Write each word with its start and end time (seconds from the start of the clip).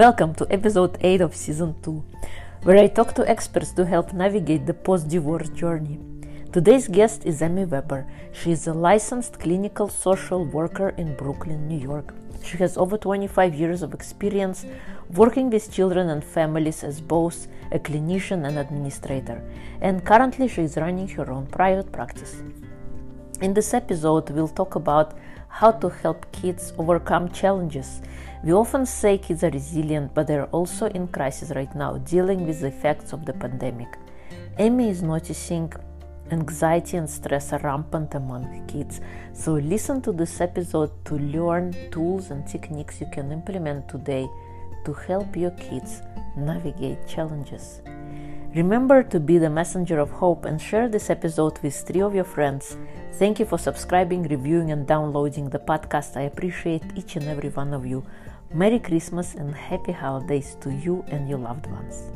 Welcome 0.00 0.34
to 0.36 0.46
episode 0.50 0.96
8 1.02 1.20
of 1.20 1.36
season 1.36 1.74
2, 1.82 2.02
where 2.62 2.78
I 2.78 2.86
talk 2.86 3.12
to 3.16 3.28
experts 3.28 3.72
to 3.72 3.84
help 3.84 4.14
navigate 4.14 4.64
the 4.64 4.72
post 4.72 5.08
divorce 5.08 5.50
journey. 5.50 6.00
Today's 6.54 6.88
guest 6.88 7.26
is 7.26 7.42
Amy 7.42 7.66
Weber. 7.66 8.06
She 8.32 8.50
is 8.50 8.66
a 8.66 8.72
licensed 8.72 9.38
clinical 9.38 9.90
social 9.90 10.46
worker 10.46 10.94
in 10.96 11.14
Brooklyn, 11.16 11.68
New 11.68 11.78
York. 11.78 12.14
She 12.42 12.56
has 12.56 12.78
over 12.78 12.96
25 12.96 13.54
years 13.54 13.82
of 13.82 13.92
experience 13.92 14.64
working 15.10 15.50
with 15.50 15.70
children 15.70 16.08
and 16.08 16.24
families 16.24 16.82
as 16.82 16.98
both 16.98 17.46
a 17.70 17.78
clinician 17.78 18.48
and 18.48 18.58
administrator, 18.58 19.42
and 19.82 20.02
currently 20.02 20.48
she 20.48 20.62
is 20.62 20.78
running 20.78 21.08
her 21.08 21.30
own 21.30 21.44
private 21.44 21.92
practice. 21.92 22.42
In 23.42 23.52
this 23.52 23.74
episode, 23.74 24.30
we'll 24.30 24.48
talk 24.48 24.76
about 24.76 25.18
how 25.48 25.72
to 25.72 25.90
help 25.90 26.30
kids 26.32 26.72
overcome 26.78 27.30
challenges. 27.32 28.00
We 28.42 28.52
often 28.52 28.86
say 28.86 29.18
kids 29.18 29.44
are 29.44 29.50
resilient, 29.50 30.14
but 30.14 30.26
they're 30.26 30.46
also 30.46 30.86
in 30.86 31.08
crisis 31.08 31.52
right 31.54 31.74
now, 31.74 31.98
dealing 31.98 32.46
with 32.46 32.60
the 32.60 32.68
effects 32.68 33.12
of 33.12 33.26
the 33.26 33.34
pandemic. 33.34 33.98
Amy 34.58 34.88
is 34.88 35.02
noticing 35.02 35.70
anxiety 36.30 36.96
and 36.96 37.08
stress 37.08 37.52
are 37.52 37.60
rampant 37.60 38.14
among 38.14 38.66
kids. 38.66 39.00
So, 39.34 39.54
listen 39.54 40.00
to 40.02 40.12
this 40.12 40.40
episode 40.40 40.90
to 41.04 41.18
learn 41.18 41.74
tools 41.90 42.30
and 42.30 42.46
techniques 42.46 43.00
you 43.00 43.08
can 43.12 43.30
implement 43.30 43.88
today 43.88 44.26
to 44.86 44.92
help 44.94 45.36
your 45.36 45.50
kids 45.52 46.00
navigate 46.36 47.06
challenges. 47.06 47.82
Remember 48.54 49.04
to 49.04 49.20
be 49.20 49.38
the 49.38 49.50
messenger 49.50 50.00
of 50.00 50.10
hope 50.10 50.44
and 50.44 50.60
share 50.60 50.88
this 50.88 51.08
episode 51.08 51.58
with 51.62 51.74
three 51.86 52.00
of 52.00 52.14
your 52.14 52.24
friends. 52.24 52.76
Thank 53.12 53.38
you 53.38 53.44
for 53.44 53.58
subscribing, 53.58 54.24
reviewing, 54.24 54.72
and 54.72 54.86
downloading 54.86 55.50
the 55.50 55.58
podcast. 55.58 56.16
I 56.16 56.22
appreciate 56.22 56.82
each 56.96 57.14
and 57.16 57.28
every 57.28 57.50
one 57.50 57.72
of 57.72 57.86
you. 57.86 58.04
Merry 58.52 58.80
Christmas 58.80 59.36
and 59.36 59.54
happy 59.54 59.92
holidays 59.92 60.56
to 60.60 60.74
you 60.74 61.04
and 61.06 61.28
your 61.28 61.38
loved 61.38 61.68
ones. 61.70 62.10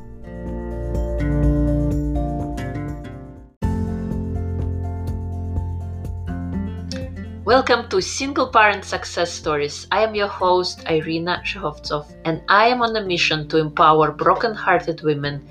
Welcome 7.44 7.88
to 7.88 8.02
Single 8.02 8.48
Parent 8.48 8.84
Success 8.84 9.30
Stories. 9.30 9.86
I 9.92 10.02
am 10.02 10.16
your 10.16 10.26
host, 10.26 10.82
Irina 10.90 11.40
Shehovsov, 11.44 12.12
and 12.24 12.42
I 12.48 12.66
am 12.66 12.82
on 12.82 12.96
a 12.96 13.04
mission 13.04 13.46
to 13.50 13.58
empower 13.58 14.10
broken-hearted 14.10 15.02
women 15.02 15.48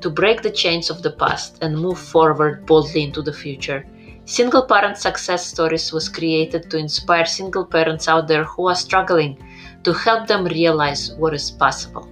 to 0.00 0.10
break 0.10 0.42
the 0.42 0.50
chains 0.50 0.90
of 0.90 1.02
the 1.02 1.12
past 1.12 1.62
and 1.62 1.78
move 1.78 2.00
forward 2.00 2.66
boldly 2.66 3.04
into 3.04 3.22
the 3.22 3.32
future. 3.32 3.86
Single 4.24 4.66
Parent 4.66 4.98
Success 4.98 5.46
Stories 5.46 5.92
was 5.92 6.08
created 6.08 6.70
to 6.70 6.76
inspire 6.76 7.24
single 7.24 7.64
parents 7.64 8.08
out 8.08 8.26
there 8.26 8.42
who 8.42 8.66
are 8.66 8.74
struggling 8.74 9.38
to 9.84 9.92
help 9.92 10.26
them 10.26 10.44
realize 10.44 11.12
what 11.14 11.34
is 11.34 11.50
possible. 11.50 12.08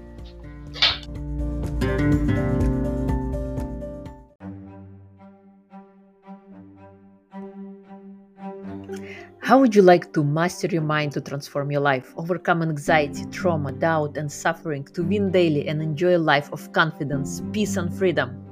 How 9.41 9.59
would 9.59 9.75
you 9.75 9.83
like 9.83 10.13
to 10.15 10.23
master 10.23 10.69
your 10.69 10.83
mind 10.83 11.13
to 11.13 11.21
transform 11.21 11.71
your 11.71 11.81
life, 11.81 12.15
overcome 12.17 12.63
anxiety, 12.63 13.25
trauma, 13.31 13.73
doubt, 13.73 14.17
and 14.17 14.31
suffering 14.31 14.85
to 14.95 15.03
win 15.03 15.31
daily 15.31 15.69
and 15.69 15.83
enjoy 15.83 16.17
a 16.17 16.27
life 16.33 16.51
of 16.53 16.73
confidence, 16.73 17.43
peace, 17.53 17.77
and 17.77 17.93
freedom? 17.93 18.43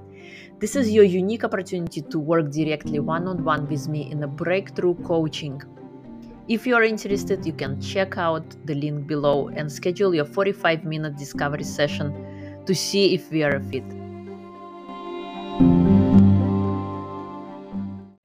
This 0.58 0.76
is 0.76 0.90
your 0.90 1.04
unique 1.04 1.44
opportunity 1.44 2.02
to 2.02 2.18
work 2.18 2.50
directly 2.50 2.98
one 2.98 3.28
on 3.28 3.44
one 3.44 3.66
with 3.68 3.88
me 3.88 4.10
in 4.10 4.22
a 4.24 4.28
breakthrough 4.28 4.94
coaching. 5.04 5.62
If 6.50 6.66
you 6.66 6.74
are 6.74 6.82
interested, 6.82 7.46
you 7.46 7.52
can 7.52 7.80
check 7.80 8.18
out 8.18 8.42
the 8.66 8.74
link 8.74 9.06
below 9.06 9.50
and 9.54 9.70
schedule 9.70 10.12
your 10.12 10.24
45 10.24 10.82
minute 10.82 11.16
discovery 11.16 11.62
session 11.62 12.10
to 12.66 12.74
see 12.74 13.14
if 13.14 13.30
we 13.30 13.44
are 13.44 13.54
a 13.54 13.60
fit. 13.70 13.86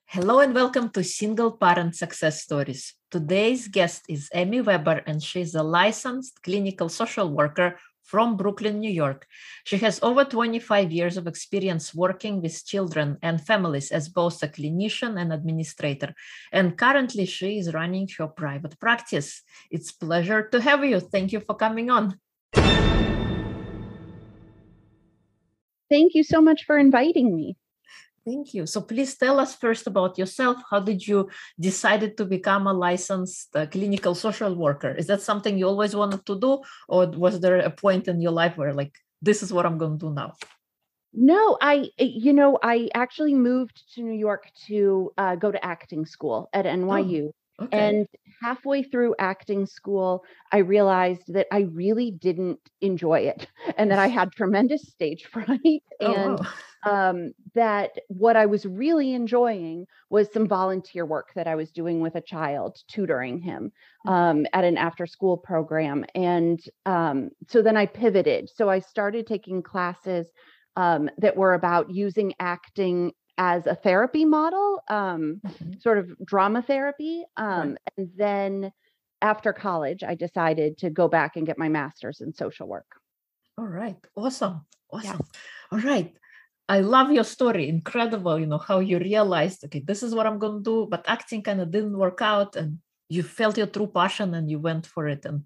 Hello 0.08 0.40
and 0.40 0.56
welcome 0.56 0.90
to 0.90 1.04
Single 1.04 1.52
Parent 1.52 1.96
Success 1.96 2.42
Stories. 2.42 2.96
Today's 3.12 3.68
guest 3.68 4.06
is 4.10 4.28
Amy 4.34 4.62
Weber, 4.62 5.04
and 5.06 5.22
she's 5.22 5.54
a 5.54 5.62
licensed 5.62 6.42
clinical 6.42 6.90
social 6.90 7.30
worker 7.30 7.78
from 8.06 8.38
Brooklyn, 8.38 8.80
New 8.80 8.92
York. 8.92 9.28
She 9.66 9.78
has 9.80 10.00
over 10.02 10.24
25 10.24 10.92
years 10.92 11.18
of 11.18 11.28
experience 11.28 11.94
working 11.94 12.42
with 12.42 12.66
children 12.66 13.18
and 13.22 13.42
families 13.42 13.92
as 13.92 14.08
both 14.08 14.42
a 14.44 14.48
clinician 14.48 15.20
and 15.20 15.34
administrator. 15.34 16.14
And 16.52 16.78
currently, 16.78 17.26
she 17.26 17.58
is 17.58 17.74
running 17.74 18.08
her 18.18 18.28
private 18.28 18.80
practice. 18.80 19.42
It's 19.72 19.92
pleasure 19.92 20.48
to 20.50 20.62
have 20.62 20.86
you. 20.86 21.00
Thank 21.00 21.32
you 21.34 21.40
for 21.40 21.56
coming 21.56 21.90
on. 21.90 22.20
Thank 25.90 26.16
you 26.16 26.24
so 26.24 26.42
much 26.42 26.64
for 26.66 26.78
inviting 26.78 27.36
me. 27.36 27.58
Thank 28.26 28.56
you. 28.56 28.66
So 28.66 28.82
please 28.82 29.16
tell 29.16 29.40
us 29.40 29.56
first 29.56 29.86
about 29.86 30.18
yourself. 30.18 30.58
How 30.72 30.80
did 30.80 31.06
you 31.08 31.30
decided 31.60 32.18
to 32.18 32.26
become 32.26 32.66
a 32.66 32.74
licensed 32.74 33.56
uh, 33.56 33.68
clinical 33.68 34.16
social 34.16 34.56
worker? 34.56 34.90
Is 34.90 35.06
that 35.08 35.22
something 35.22 35.58
you 35.58 35.68
always 35.68 35.96
wanted 35.96 36.26
to 36.26 36.40
do, 36.40 36.62
or 36.90 37.06
was 37.08 37.40
there 37.40 37.60
a 37.60 37.70
point 37.70 38.08
in 38.08 38.20
your 38.20 38.32
life 38.32 38.58
where 38.58 38.74
like 38.74 38.98
this 39.22 39.44
is 39.44 39.54
what 39.54 39.68
I'm 39.68 39.78
going 39.78 40.00
to 40.00 40.08
do 40.08 40.12
now? 40.12 40.34
No, 41.14 41.58
I, 41.62 41.90
eh, 42.00 42.12
you 42.12 42.34
know, 42.34 42.58
I 42.62 42.90
actually 42.94 43.36
moved 43.36 43.84
to 43.94 44.02
New 44.02 44.18
York 44.18 44.50
to 44.68 45.14
uh, 45.18 45.36
go 45.36 45.52
to 45.52 45.64
acting 45.64 46.06
school 46.06 46.50
at 46.52 46.66
NYU. 46.66 47.30
Oh, 47.30 47.36
okay. 47.62 47.78
And 47.78 48.08
halfway 48.42 48.84
through 48.84 49.16
acting 49.20 49.66
school, 49.66 50.24
I 50.52 50.58
realized 50.58 51.34
that 51.34 51.48
I 51.52 51.62
really 51.62 52.12
didn't 52.12 52.60
enjoy 52.82 53.22
it 53.22 53.48
and 53.78 53.90
that 53.92 54.00
I 54.00 54.08
had 54.20 54.32
tremendous 54.32 54.84
stage 54.84 55.26
fright. 55.26 55.84
Oh, 56.02 56.14
and 56.14 56.40
oh, 56.42 56.46
wow. 56.86 57.10
um, 57.10 57.34
that 57.54 57.92
what 58.10 58.36
I 58.36 58.46
was 58.48 58.66
really 58.66 59.14
enjoying 59.14 59.88
was 60.10 60.28
some 60.34 60.46
volunteer 60.46 61.06
work 61.06 61.30
that 61.34 61.48
I 61.48 61.56
was 61.56 61.72
doing 61.72 62.02
with 62.02 62.16
a 62.16 62.22
child, 62.22 62.78
tutoring 62.90 63.40
him 63.40 63.72
mm. 64.06 64.12
um, 64.12 64.46
at 64.52 64.66
an 64.66 64.76
after 64.76 65.08
school 65.08 65.38
program. 65.38 66.04
And 66.16 66.60
um, 66.86 67.30
so 67.48 67.62
then 67.62 67.78
I 67.78 67.86
pivoted. 67.86 68.50
So 68.54 68.70
I 68.70 68.80
started 68.80 69.26
taking 69.26 69.64
classes 69.64 70.28
um, 70.76 71.10
that 71.18 71.38
were 71.38 71.54
about 71.54 71.90
using 71.90 72.34
acting 72.42 73.14
as 73.38 73.68
a 73.68 73.76
therapy 73.76 74.26
model, 74.26 74.82
um, 74.90 75.42
mm-hmm. 75.46 75.74
sort 75.80 75.98
of 75.98 76.12
drama 76.26 76.62
therapy. 76.62 77.24
Um, 77.38 77.70
right. 77.70 77.78
And 77.98 78.10
then 78.16 78.72
after 79.22 79.54
college, 79.54 80.04
I 80.04 80.16
decided 80.16 80.78
to 80.80 80.90
go 80.90 81.08
back 81.08 81.36
and 81.36 81.46
get 81.46 81.58
my 81.58 81.70
master's 81.70 82.22
in 82.22 82.34
social 82.34 82.68
work. 82.68 82.88
All 83.58 83.68
right. 83.68 83.98
Awesome. 84.16 84.66
Awesome. 84.92 85.20
Yeah. 85.22 85.40
All 85.72 85.80
right. 85.80 86.16
I 86.68 86.80
love 86.80 87.12
your 87.12 87.24
story. 87.24 87.70
Incredible, 87.70 88.40
you 88.40 88.48
know, 88.48 88.58
how 88.58 88.80
you 88.80 88.98
realized, 88.98 89.64
okay, 89.66 89.80
this 89.86 90.02
is 90.02 90.16
what 90.16 90.26
I'm 90.26 90.40
going 90.40 90.64
to 90.64 90.64
do, 90.64 90.88
but 90.90 91.06
acting 91.08 91.44
kind 91.44 91.62
of 91.62 91.72
didn't 91.72 91.98
work 91.98 92.22
out 92.22 92.56
and 92.56 92.80
you 93.08 93.22
felt 93.22 93.58
your 93.58 93.68
true 93.68 93.88
passion 93.88 94.34
and 94.34 94.50
you 94.50 94.60
went 94.60 94.88
for 94.88 95.08
it. 95.08 95.26
And 95.26 95.44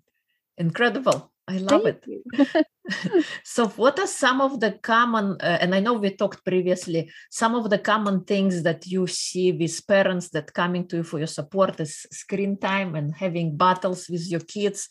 incredible. 0.57 1.31
I 1.47 1.57
love 1.57 1.83
Thank 1.83 2.03
it. 2.07 2.65
so, 3.43 3.67
what 3.67 3.99
are 3.99 4.07
some 4.07 4.41
of 4.41 4.59
the 4.59 4.73
common, 4.81 5.37
uh, 5.41 5.57
and 5.61 5.75
I 5.75 5.79
know 5.79 5.93
we 5.93 6.15
talked 6.15 6.45
previously, 6.45 7.11
some 7.29 7.55
of 7.55 7.69
the 7.69 7.79
common 7.79 8.23
things 8.23 8.63
that 8.63 8.87
you 8.87 9.07
see 9.07 9.51
with 9.51 9.85
parents 9.87 10.29
that 10.29 10.53
coming 10.53 10.87
to 10.87 10.97
you 10.97 11.03
for 11.03 11.17
your 11.17 11.27
support 11.27 11.79
is 11.79 12.05
screen 12.11 12.57
time 12.57 12.95
and 12.95 13.13
having 13.13 13.57
battles 13.57 14.09
with 14.09 14.29
your 14.29 14.41
kids. 14.41 14.87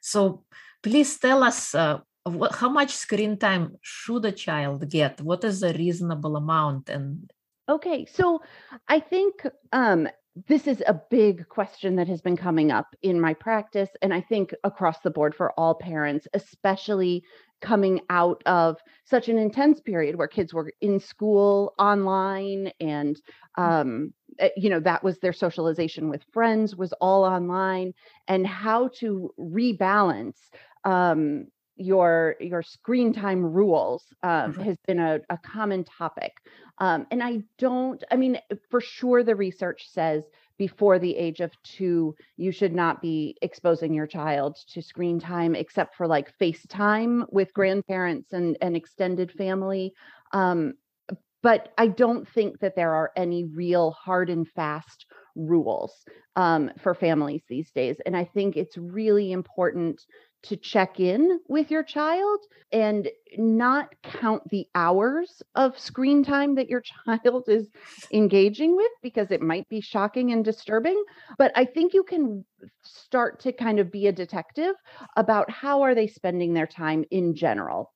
So, 0.00 0.44
please 0.82 1.18
tell 1.18 1.42
us 1.42 1.74
uh, 1.74 1.98
what, 2.24 2.54
how 2.54 2.68
much 2.68 2.90
screen 2.90 3.36
time 3.36 3.76
should 3.80 4.24
a 4.24 4.32
child 4.32 4.88
get? 4.88 5.20
What 5.20 5.44
is 5.44 5.62
a 5.62 5.72
reasonable 5.72 6.36
amount? 6.36 6.88
And 6.88 7.30
okay, 7.68 8.06
so 8.06 8.42
I 8.88 9.00
think 9.00 9.46
um, 9.72 10.08
this 10.48 10.66
is 10.66 10.82
a 10.86 11.00
big 11.10 11.46
question 11.48 11.96
that 11.96 12.08
has 12.08 12.20
been 12.22 12.36
coming 12.36 12.70
up 12.70 12.94
in 13.02 13.20
my 13.20 13.34
practice 13.34 13.90
and 14.00 14.14
i 14.14 14.20
think 14.20 14.54
across 14.64 15.00
the 15.00 15.10
board 15.10 15.34
for 15.34 15.52
all 15.58 15.74
parents 15.74 16.26
especially 16.34 17.22
coming 17.60 18.00
out 18.10 18.42
of 18.44 18.78
such 19.04 19.28
an 19.28 19.38
intense 19.38 19.80
period 19.80 20.16
where 20.16 20.26
kids 20.26 20.52
were 20.52 20.72
in 20.80 20.98
school 20.98 21.74
online 21.78 22.70
and 22.80 23.20
mm. 23.58 23.62
um, 23.62 24.12
eh, 24.38 24.48
you 24.56 24.70
know 24.70 24.80
that 24.80 25.04
was 25.04 25.18
their 25.18 25.32
socialization 25.32 26.08
with 26.08 26.22
friends 26.32 26.74
was 26.76 26.92
all 26.94 27.24
online 27.24 27.92
and 28.28 28.46
how 28.46 28.88
to 28.88 29.32
rebalance 29.38 30.36
um, 30.84 31.46
your 31.76 32.36
your 32.40 32.62
screen 32.62 33.12
time 33.12 33.44
rules 33.44 34.04
um, 34.22 34.54
has 34.54 34.76
been 34.86 34.98
a, 34.98 35.20
a 35.30 35.38
common 35.38 35.84
topic 35.84 36.32
um, 36.82 37.06
and 37.10 37.22
i 37.22 37.38
don't 37.58 38.02
i 38.10 38.16
mean 38.16 38.38
for 38.68 38.80
sure 38.80 39.22
the 39.22 39.34
research 39.36 39.88
says 39.88 40.24
before 40.58 40.98
the 40.98 41.16
age 41.16 41.40
of 41.40 41.50
two 41.62 42.14
you 42.36 42.52
should 42.52 42.74
not 42.74 43.00
be 43.00 43.36
exposing 43.40 43.94
your 43.94 44.06
child 44.06 44.56
to 44.68 44.82
screen 44.82 45.18
time 45.18 45.54
except 45.54 45.96
for 45.96 46.06
like 46.06 46.36
facetime 46.38 47.24
with 47.30 47.54
grandparents 47.54 48.32
and, 48.32 48.56
and 48.60 48.76
extended 48.76 49.32
family. 49.32 49.92
Um, 50.32 50.74
but 51.42 51.72
i 51.78 51.86
don't 51.86 52.28
think 52.28 52.60
that 52.60 52.76
there 52.76 52.92
are 52.92 53.10
any 53.16 53.44
real 53.44 53.92
hard 53.92 54.30
and 54.30 54.46
fast 54.48 55.06
rules 55.34 56.04
um, 56.36 56.70
for 56.78 56.94
families 56.94 57.42
these 57.48 57.70
days. 57.70 57.96
And 58.06 58.16
i 58.16 58.24
think 58.24 58.56
it's 58.56 58.76
really 58.76 59.32
important 59.32 60.02
to 60.42 60.56
check 60.56 60.98
in 60.98 61.40
with 61.48 61.70
your 61.70 61.82
child 61.82 62.40
and 62.72 63.08
not 63.36 63.94
count 64.02 64.42
the 64.50 64.66
hours 64.74 65.42
of 65.54 65.78
screen 65.78 66.24
time 66.24 66.56
that 66.56 66.68
your 66.68 66.82
child 67.06 67.44
is 67.48 67.68
engaging 68.12 68.76
with 68.76 68.90
because 69.02 69.30
it 69.30 69.40
might 69.40 69.68
be 69.68 69.80
shocking 69.80 70.32
and 70.32 70.44
disturbing. 70.44 71.02
But 71.38 71.52
i 71.54 71.64
think 71.64 71.94
you 71.94 72.02
can 72.02 72.44
start 72.82 73.40
to 73.40 73.52
kind 73.52 73.78
of 73.78 73.92
be 73.92 74.06
a 74.06 74.12
detective 74.12 74.74
about 75.16 75.50
how 75.50 75.82
are 75.82 75.94
they 75.94 76.06
spending 76.06 76.54
their 76.54 76.66
time 76.66 77.04
in 77.10 77.34
general. 77.34 77.92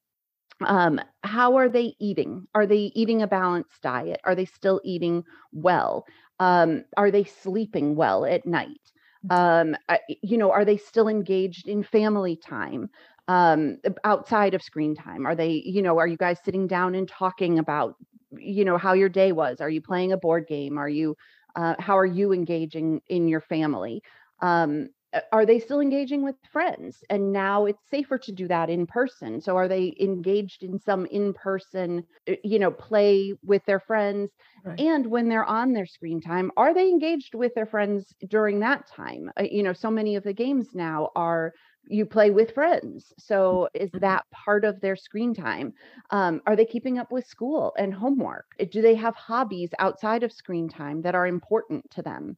Um, 0.64 1.00
how 1.22 1.56
are 1.56 1.68
they 1.68 1.94
eating? 2.00 2.46
Are 2.54 2.66
they 2.66 2.90
eating 2.94 3.20
a 3.20 3.26
balanced 3.26 3.82
diet? 3.82 4.20
Are 4.24 4.34
they 4.34 4.46
still 4.46 4.80
eating 4.84 5.24
well? 5.52 6.06
Um, 6.40 6.84
are 6.96 7.10
they 7.10 7.24
sleeping 7.24 7.94
well 7.94 8.24
at 8.24 8.46
night 8.46 8.80
um, 9.30 9.76
you 10.22 10.38
know 10.38 10.50
are 10.50 10.64
they 10.64 10.76
still 10.76 11.08
engaged 11.08 11.68
in 11.68 11.82
family 11.82 12.36
time 12.36 12.88
um, 13.28 13.78
outside 14.04 14.54
of 14.54 14.62
screen 14.62 14.94
time? 14.94 15.26
Are 15.26 15.34
they 15.34 15.62
you 15.64 15.82
know 15.82 15.98
are 15.98 16.06
you 16.06 16.16
guys 16.16 16.38
sitting 16.44 16.66
down 16.66 16.94
and 16.94 17.08
talking 17.08 17.58
about 17.58 17.96
you 18.38 18.64
know 18.64 18.78
how 18.78 18.92
your 18.92 19.08
day 19.08 19.32
was? 19.32 19.60
Are 19.60 19.70
you 19.70 19.80
playing 19.80 20.12
a 20.12 20.16
board 20.16 20.46
game? 20.46 20.78
Are 20.78 20.88
you 20.88 21.16
uh, 21.56 21.74
how 21.78 21.96
are 21.98 22.06
you 22.06 22.32
engaging 22.32 23.00
in 23.08 23.28
your 23.28 23.40
family? 23.40 24.02
Um, 24.40 24.88
are 25.32 25.46
they 25.46 25.58
still 25.58 25.80
engaging 25.80 26.22
with 26.22 26.36
friends? 26.50 27.02
And 27.10 27.32
now 27.32 27.66
it's 27.66 27.82
safer 27.90 28.18
to 28.18 28.32
do 28.32 28.48
that 28.48 28.70
in 28.70 28.86
person. 28.86 29.40
So 29.40 29.56
are 29.56 29.68
they 29.68 29.94
engaged 30.00 30.62
in 30.62 30.78
some 30.78 31.06
in 31.06 31.32
person 31.32 32.04
uh, 32.28 32.34
you 32.44 32.58
know 32.58 32.70
play 32.70 33.34
with 33.42 33.64
their 33.66 33.80
friends? 33.80 34.30
Right. 34.64 34.80
and 34.80 35.06
when 35.06 35.28
they're 35.28 35.44
on 35.44 35.72
their 35.72 35.86
screen 35.86 36.20
time 36.20 36.50
are 36.56 36.74
they 36.74 36.88
engaged 36.88 37.36
with 37.36 37.54
their 37.54 37.66
friends 37.66 38.12
during 38.28 38.60
that 38.60 38.88
time? 38.88 39.30
Uh, 39.38 39.44
you 39.50 39.62
know 39.62 39.72
so 39.72 39.90
many 39.90 40.16
of 40.16 40.24
the 40.24 40.32
games 40.32 40.68
now 40.74 41.10
are 41.14 41.52
you 41.88 42.04
play 42.04 42.30
with 42.30 42.52
friends. 42.52 43.12
So 43.18 43.68
is 43.74 43.90
mm-hmm. 43.90 44.00
that 44.00 44.24
part 44.32 44.64
of 44.64 44.80
their 44.80 44.96
screen 44.96 45.34
time? 45.34 45.72
Um, 46.10 46.42
are 46.46 46.56
they 46.56 46.64
keeping 46.64 46.98
up 46.98 47.12
with 47.12 47.26
school 47.26 47.74
and 47.78 47.94
homework? 47.94 48.46
Do 48.70 48.82
they 48.82 48.96
have 48.96 49.14
hobbies 49.14 49.70
outside 49.78 50.22
of 50.22 50.32
screen 50.32 50.68
time 50.68 51.02
that 51.02 51.14
are 51.14 51.26
important 51.26 51.88
to 51.92 52.02
them 52.02 52.36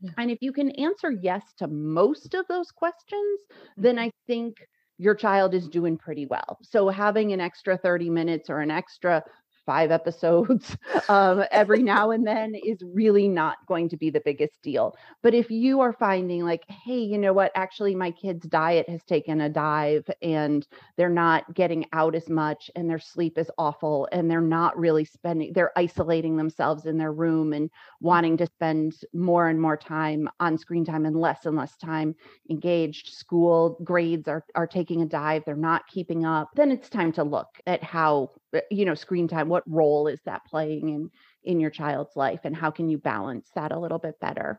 yeah. 0.00 0.10
And 0.18 0.30
if 0.30 0.38
you 0.40 0.52
can 0.52 0.70
answer 0.72 1.10
yes 1.10 1.42
to 1.58 1.68
most 1.68 2.34
of 2.34 2.46
those 2.48 2.70
questions, 2.70 3.40
then 3.76 3.96
mm-hmm. 3.96 4.04
I 4.04 4.12
think 4.26 4.56
your 4.98 5.14
child 5.14 5.54
is 5.54 5.68
doing 5.68 5.96
pretty 5.96 6.26
well. 6.26 6.58
So 6.62 6.88
having 6.88 7.32
an 7.32 7.40
extra 7.40 7.78
30 7.78 8.10
minutes 8.10 8.50
or 8.50 8.60
an 8.60 8.70
extra 8.70 9.22
five 9.70 9.92
episodes 9.92 10.76
um, 11.08 11.44
every 11.52 11.80
now 11.80 12.10
and 12.10 12.26
then 12.26 12.56
is 12.56 12.82
really 12.82 13.28
not 13.28 13.58
going 13.68 13.88
to 13.88 13.96
be 13.96 14.10
the 14.10 14.20
biggest 14.24 14.60
deal. 14.62 14.96
But 15.22 15.32
if 15.32 15.48
you 15.48 15.80
are 15.80 15.92
finding 15.92 16.44
like, 16.44 16.68
hey, 16.68 16.98
you 16.98 17.16
know 17.16 17.32
what, 17.32 17.52
actually 17.54 17.94
my 17.94 18.10
kid's 18.10 18.44
diet 18.48 18.88
has 18.88 19.04
taken 19.04 19.42
a 19.42 19.48
dive 19.48 20.10
and 20.22 20.66
they're 20.96 21.08
not 21.08 21.54
getting 21.54 21.86
out 21.92 22.16
as 22.16 22.28
much 22.28 22.68
and 22.74 22.90
their 22.90 22.98
sleep 22.98 23.38
is 23.38 23.48
awful 23.58 24.08
and 24.10 24.28
they're 24.28 24.40
not 24.40 24.76
really 24.76 25.04
spending, 25.04 25.52
they're 25.52 25.78
isolating 25.78 26.36
themselves 26.36 26.86
in 26.86 26.98
their 26.98 27.12
room 27.12 27.52
and 27.52 27.70
wanting 28.00 28.36
to 28.38 28.46
spend 28.46 28.96
more 29.14 29.50
and 29.50 29.62
more 29.62 29.76
time 29.76 30.28
on 30.40 30.58
screen 30.58 30.84
time 30.84 31.06
and 31.06 31.14
less 31.14 31.46
and 31.46 31.56
less 31.56 31.76
time 31.76 32.12
engaged. 32.50 33.10
School 33.14 33.78
grades 33.84 34.26
are, 34.26 34.44
are 34.56 34.66
taking 34.66 35.02
a 35.02 35.06
dive, 35.06 35.44
they're 35.44 35.54
not 35.54 35.86
keeping 35.86 36.26
up. 36.26 36.50
Then 36.56 36.72
it's 36.72 36.88
time 36.88 37.12
to 37.12 37.22
look 37.22 37.46
at 37.68 37.84
how 37.84 38.32
you 38.70 38.84
know 38.84 38.94
screen 38.94 39.28
time 39.28 39.48
what 39.48 39.62
role 39.66 40.06
is 40.06 40.20
that 40.24 40.44
playing 40.44 40.88
in 40.88 41.10
in 41.44 41.60
your 41.60 41.70
child's 41.70 42.16
life 42.16 42.40
and 42.44 42.56
how 42.56 42.70
can 42.70 42.88
you 42.88 42.98
balance 42.98 43.48
that 43.54 43.72
a 43.72 43.78
little 43.78 43.98
bit 43.98 44.18
better 44.20 44.58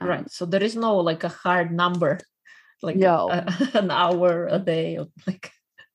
um, 0.00 0.08
right 0.08 0.30
so 0.30 0.44
there 0.44 0.62
is 0.62 0.76
no 0.76 0.96
like 0.96 1.24
a 1.24 1.28
hard 1.28 1.72
number 1.72 2.18
like 2.82 2.96
no 2.96 3.30
a, 3.30 3.68
an 3.74 3.90
hour 3.90 4.48
a 4.50 4.58
day 4.58 4.96
or 4.96 5.06
like 5.26 5.52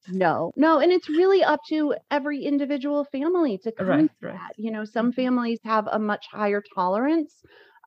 no 0.08 0.52
no 0.56 0.80
and 0.80 0.92
it's 0.92 1.10
really 1.10 1.44
up 1.44 1.60
to 1.68 1.96
every 2.12 2.44
individual 2.44 3.04
family 3.06 3.58
to 3.58 3.72
come 3.72 3.88
right, 3.88 4.12
to 4.22 4.28
right. 4.28 4.36
that 4.36 4.52
you 4.58 4.72
know 4.72 4.86
some 4.86 5.08
mm-hmm. 5.12 5.22
families 5.22 5.60
have 5.64 5.88
a 5.92 6.00
much 6.00 6.28
higher 6.32 6.64
tolerance 6.76 7.42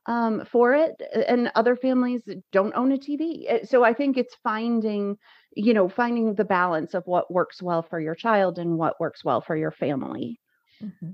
um, 0.05 0.45
for 0.45 0.73
it 0.73 1.01
and 1.27 1.51
other 1.55 1.75
families 1.75 2.23
don't 2.51 2.75
own 2.75 2.91
a 2.91 2.97
tv 2.97 3.45
eh, 3.47 3.59
so 3.63 3.83
i 3.83 3.93
think 3.93 4.17
it's 4.17 4.35
finding 4.43 5.17
you 5.55 5.73
know 5.73 5.89
finding 5.89 6.33
the 6.35 6.45
balance 6.45 6.93
of 6.93 7.03
what 7.05 7.31
works 7.31 7.61
well 7.61 7.81
for 7.81 7.99
your 7.99 8.15
child 8.15 8.59
and 8.59 8.77
what 8.77 8.99
works 8.99 9.23
well 9.23 9.41
for 9.41 9.55
your 9.55 9.71
family 9.71 10.39
mm-hmm. 10.81 11.11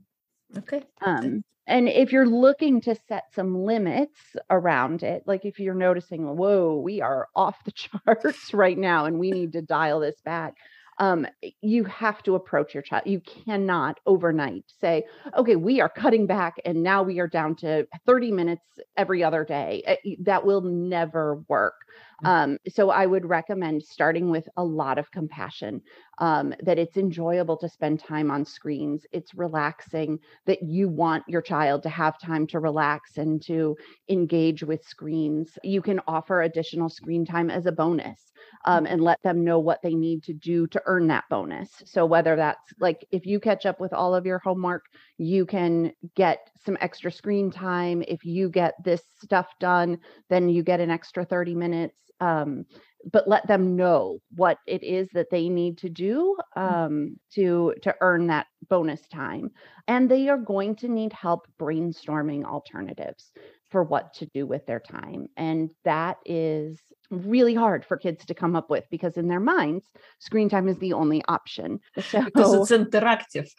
okay 0.57 0.83
um 1.05 1.43
and 1.67 1.89
if 1.89 2.11
you're 2.11 2.27
looking 2.27 2.79
to 2.79 2.95
set 3.07 3.23
some 3.33 3.63
limits 3.63 4.19
around 4.49 5.03
it 5.03 5.23
like 5.25 5.45
if 5.45 5.59
you're 5.59 5.73
noticing 5.73 6.35
whoa 6.35 6.75
we 6.75 7.01
are 7.01 7.27
off 7.35 7.63
the 7.63 7.71
charts 8.05 8.53
right 8.53 8.77
now 8.77 9.05
and 9.05 9.19
we 9.19 9.31
need 9.31 9.53
to 9.53 9.61
dial 9.61 9.99
this 9.99 10.21
back 10.23 10.55
um, 10.97 11.27
you 11.61 11.83
have 11.85 12.23
to 12.23 12.35
approach 12.35 12.73
your 12.73 12.83
child. 12.83 13.03
You 13.05 13.21
cannot 13.21 13.99
overnight 14.05 14.63
say, 14.67 15.03
okay, 15.35 15.55
we 15.55 15.81
are 15.81 15.89
cutting 15.89 16.25
back 16.27 16.55
and 16.65 16.83
now 16.83 17.03
we 17.03 17.19
are 17.19 17.27
down 17.27 17.55
to 17.57 17.87
30 18.05 18.31
minutes 18.31 18.63
every 18.97 19.23
other 19.23 19.43
day. 19.43 19.83
Eh, 19.85 20.15
that 20.21 20.45
will 20.45 20.61
never 20.61 21.43
work. 21.49 21.75
Mm. 22.23 22.27
Um, 22.27 22.57
so 22.67 22.89
I 22.89 23.05
would 23.05 23.25
recommend 23.25 23.83
starting 23.83 24.29
with 24.29 24.47
a 24.57 24.63
lot 24.63 24.97
of 24.97 25.11
compassion, 25.11 25.81
um, 26.19 26.53
that 26.61 26.79
it's 26.79 26.97
enjoyable 26.97 27.57
to 27.57 27.69
spend 27.69 27.99
time 27.99 28.31
on 28.31 28.45
screens. 28.45 29.05
It's 29.11 29.33
relaxing, 29.33 30.19
that 30.45 30.63
you 30.63 30.87
want 30.87 31.23
your 31.27 31.41
child 31.41 31.83
to 31.83 31.89
have 31.89 32.19
time 32.19 32.47
to 32.47 32.59
relax 32.59 33.17
and 33.17 33.41
to 33.43 33.75
engage 34.09 34.63
with 34.63 34.83
screens. 34.83 35.57
You 35.63 35.81
can 35.81 35.99
offer 36.07 36.41
additional 36.41 36.89
screen 36.89 37.25
time 37.25 37.49
as 37.49 37.65
a 37.65 37.71
bonus 37.71 38.31
um, 38.65 38.85
and 38.85 39.01
let 39.01 39.21
them 39.23 39.43
know 39.43 39.59
what 39.59 39.81
they 39.81 39.93
need 39.93 40.23
to 40.23 40.33
do 40.33 40.67
to 40.67 40.81
earn 40.85 41.07
that 41.07 41.25
bonus. 41.29 41.69
So 41.85 42.05
whether 42.05 42.35
that's 42.35 42.73
like 42.79 43.05
if 43.11 43.25
you 43.25 43.39
catch 43.39 43.65
up 43.65 43.79
with 43.79 43.93
all 43.93 44.15
of 44.15 44.25
your 44.25 44.39
homework, 44.39 44.85
you 45.17 45.45
can 45.45 45.93
get 46.15 46.49
some 46.65 46.77
extra 46.81 47.11
screen 47.11 47.51
time. 47.51 48.03
If 48.07 48.25
you 48.25 48.49
get 48.49 48.73
this 48.83 49.01
stuff 49.23 49.47
done, 49.59 49.99
then 50.29 50.49
you 50.49 50.63
get 50.63 50.79
an 50.79 50.91
extra 50.91 51.25
30 51.25 51.55
minutes. 51.55 51.97
Um, 52.19 52.65
but 53.11 53.27
let 53.27 53.45
them 53.47 53.75
know 53.75 54.19
what 54.35 54.57
it 54.65 54.83
is 54.83 55.07
that 55.13 55.29
they 55.29 55.47
need 55.47 55.77
to 55.79 55.89
do 55.89 56.35
mm. 56.57 56.71
um, 56.71 57.19
to 57.33 57.75
to 57.83 57.95
earn 58.01 58.27
that 58.27 58.47
bonus 58.67 59.01
time 59.09 59.51
and 59.87 60.09
they 60.09 60.27
are 60.27 60.37
going 60.37 60.75
to 60.77 60.87
need 60.87 61.13
help 61.13 61.47
brainstorming 61.59 62.43
alternatives 62.43 63.31
for 63.69 63.83
what 63.83 64.13
to 64.13 64.25
do 64.27 64.45
with 64.45 64.65
their 64.65 64.79
time. 64.79 65.27
And 65.37 65.69
that 65.83 66.17
is 66.25 66.79
really 67.11 67.53
hard 67.53 67.85
for 67.85 67.97
kids 67.97 68.25
to 68.25 68.33
come 68.33 68.55
up 68.55 68.69
with 68.69 68.85
because 68.89 69.17
in 69.17 69.27
their 69.27 69.39
minds, 69.39 69.85
screen 70.19 70.49
time 70.49 70.67
is 70.67 70.77
the 70.79 70.93
only 70.93 71.23
option. 71.27 71.79
So, 72.09 72.23
because 72.25 72.71
it's 72.71 72.83
interactive. 72.83 73.49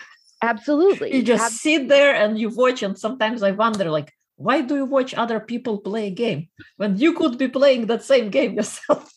Absolutely. 0.47 1.17
You 1.17 1.23
just 1.23 1.45
Ab- 1.45 1.53
sit 1.53 1.88
there 1.88 2.15
and 2.15 2.38
you 2.38 2.49
watch, 2.50 2.83
and 2.83 2.99
sometimes 2.99 3.43
I 3.43 3.53
wonder, 3.53 3.91
like, 3.91 4.12
why 4.37 4.61
do 4.61 4.76
you 4.76 4.85
watch 4.85 5.15
other 5.15 5.41
people 5.41 5.79
play 5.79 6.09
a 6.09 6.11
game 6.11 6.49
when 6.76 6.97
you 6.97 7.15
could 7.15 7.38
be 7.38 7.49
playing 7.49 7.87
that 7.87 8.03
same 8.03 8.31
game 8.31 8.55
yourself? 8.59 9.12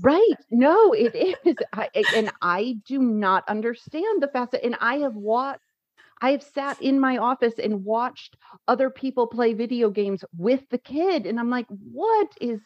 Right. 0.00 0.36
No, 0.50 0.92
it 0.92 1.14
is. 1.14 1.56
I, 1.72 1.88
and 1.94 2.32
I 2.42 2.76
do 2.86 2.98
not 2.98 3.44
understand 3.48 4.22
the 4.22 4.28
fact 4.28 4.52
that, 4.52 4.64
and 4.64 4.76
I 4.80 4.96
have 4.96 5.14
watched 5.14 5.60
I 6.20 6.30
have 6.30 6.42
sat 6.42 6.80
in 6.80 7.00
my 7.00 7.18
office 7.18 7.54
and 7.62 7.84
watched 7.84 8.36
other 8.66 8.88
people 8.88 9.26
play 9.26 9.52
video 9.52 9.90
games 9.90 10.24
with 10.36 10.62
the 10.70 10.78
kid. 10.78 11.26
And 11.26 11.38
I'm 11.38 11.50
like, 11.50 11.66
what 11.68 12.28
is 12.40 12.60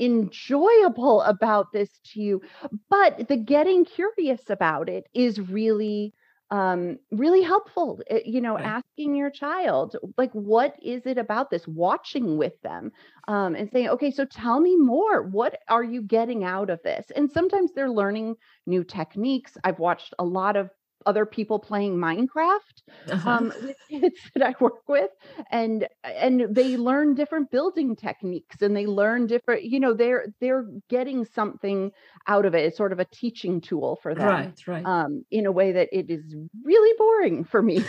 enjoyable 0.00 1.22
about 1.22 1.72
this 1.72 1.90
to 2.12 2.20
you? 2.20 2.42
But 2.90 3.28
the 3.28 3.36
getting 3.36 3.84
curious 3.84 4.40
about 4.48 4.88
it 4.88 5.06
is 5.14 5.40
really 5.40 6.14
um 6.52 6.96
really 7.10 7.42
helpful 7.42 8.00
eh, 8.08 8.20
you 8.24 8.40
know 8.40 8.54
right. 8.54 8.64
asking 8.64 9.16
your 9.16 9.30
child 9.30 9.96
like 10.16 10.30
what 10.32 10.76
is 10.80 11.04
it 11.04 11.18
about 11.18 11.50
this? 11.50 11.66
Watching 11.66 12.36
with 12.36 12.60
them 12.62 12.92
um 13.26 13.56
and 13.56 13.68
saying 13.70 13.88
okay 13.88 14.10
so 14.10 14.24
tell 14.24 14.60
me 14.60 14.76
more. 14.76 15.22
What 15.22 15.58
are 15.68 15.82
you 15.82 16.02
getting 16.02 16.44
out 16.44 16.70
of 16.70 16.80
this? 16.84 17.06
And 17.16 17.30
sometimes 17.30 17.72
they're 17.72 17.90
learning 17.90 18.36
new 18.66 18.84
techniques. 18.84 19.56
I've 19.64 19.80
watched 19.80 20.14
a 20.18 20.24
lot 20.24 20.56
of 20.56 20.70
other 21.06 21.24
people 21.24 21.58
playing 21.58 21.96
Minecraft 21.96 22.82
uh-huh. 23.10 23.30
um, 23.30 23.52
with 23.62 23.76
kids 23.88 24.16
that 24.34 24.42
I 24.46 24.54
work 24.60 24.88
with, 24.88 25.10
and 25.50 25.86
and 26.04 26.54
they 26.54 26.76
learn 26.76 27.14
different 27.14 27.50
building 27.50 27.96
techniques, 27.96 28.60
and 28.60 28.76
they 28.76 28.86
learn 28.86 29.26
different. 29.26 29.64
You 29.64 29.80
know, 29.80 29.94
they're 29.94 30.26
they're 30.40 30.66
getting 30.88 31.24
something 31.24 31.92
out 32.26 32.44
of 32.44 32.54
it. 32.54 32.66
It's 32.66 32.76
sort 32.76 32.92
of 32.92 33.00
a 33.00 33.06
teaching 33.06 33.60
tool 33.60 33.98
for 34.02 34.14
them, 34.14 34.28
right? 34.28 34.66
Right. 34.66 34.84
Um, 34.84 35.24
in 35.30 35.46
a 35.46 35.52
way 35.52 35.72
that 35.72 35.88
it 35.92 36.10
is 36.10 36.34
really 36.64 36.94
boring 36.98 37.44
for 37.44 37.62
me. 37.62 37.84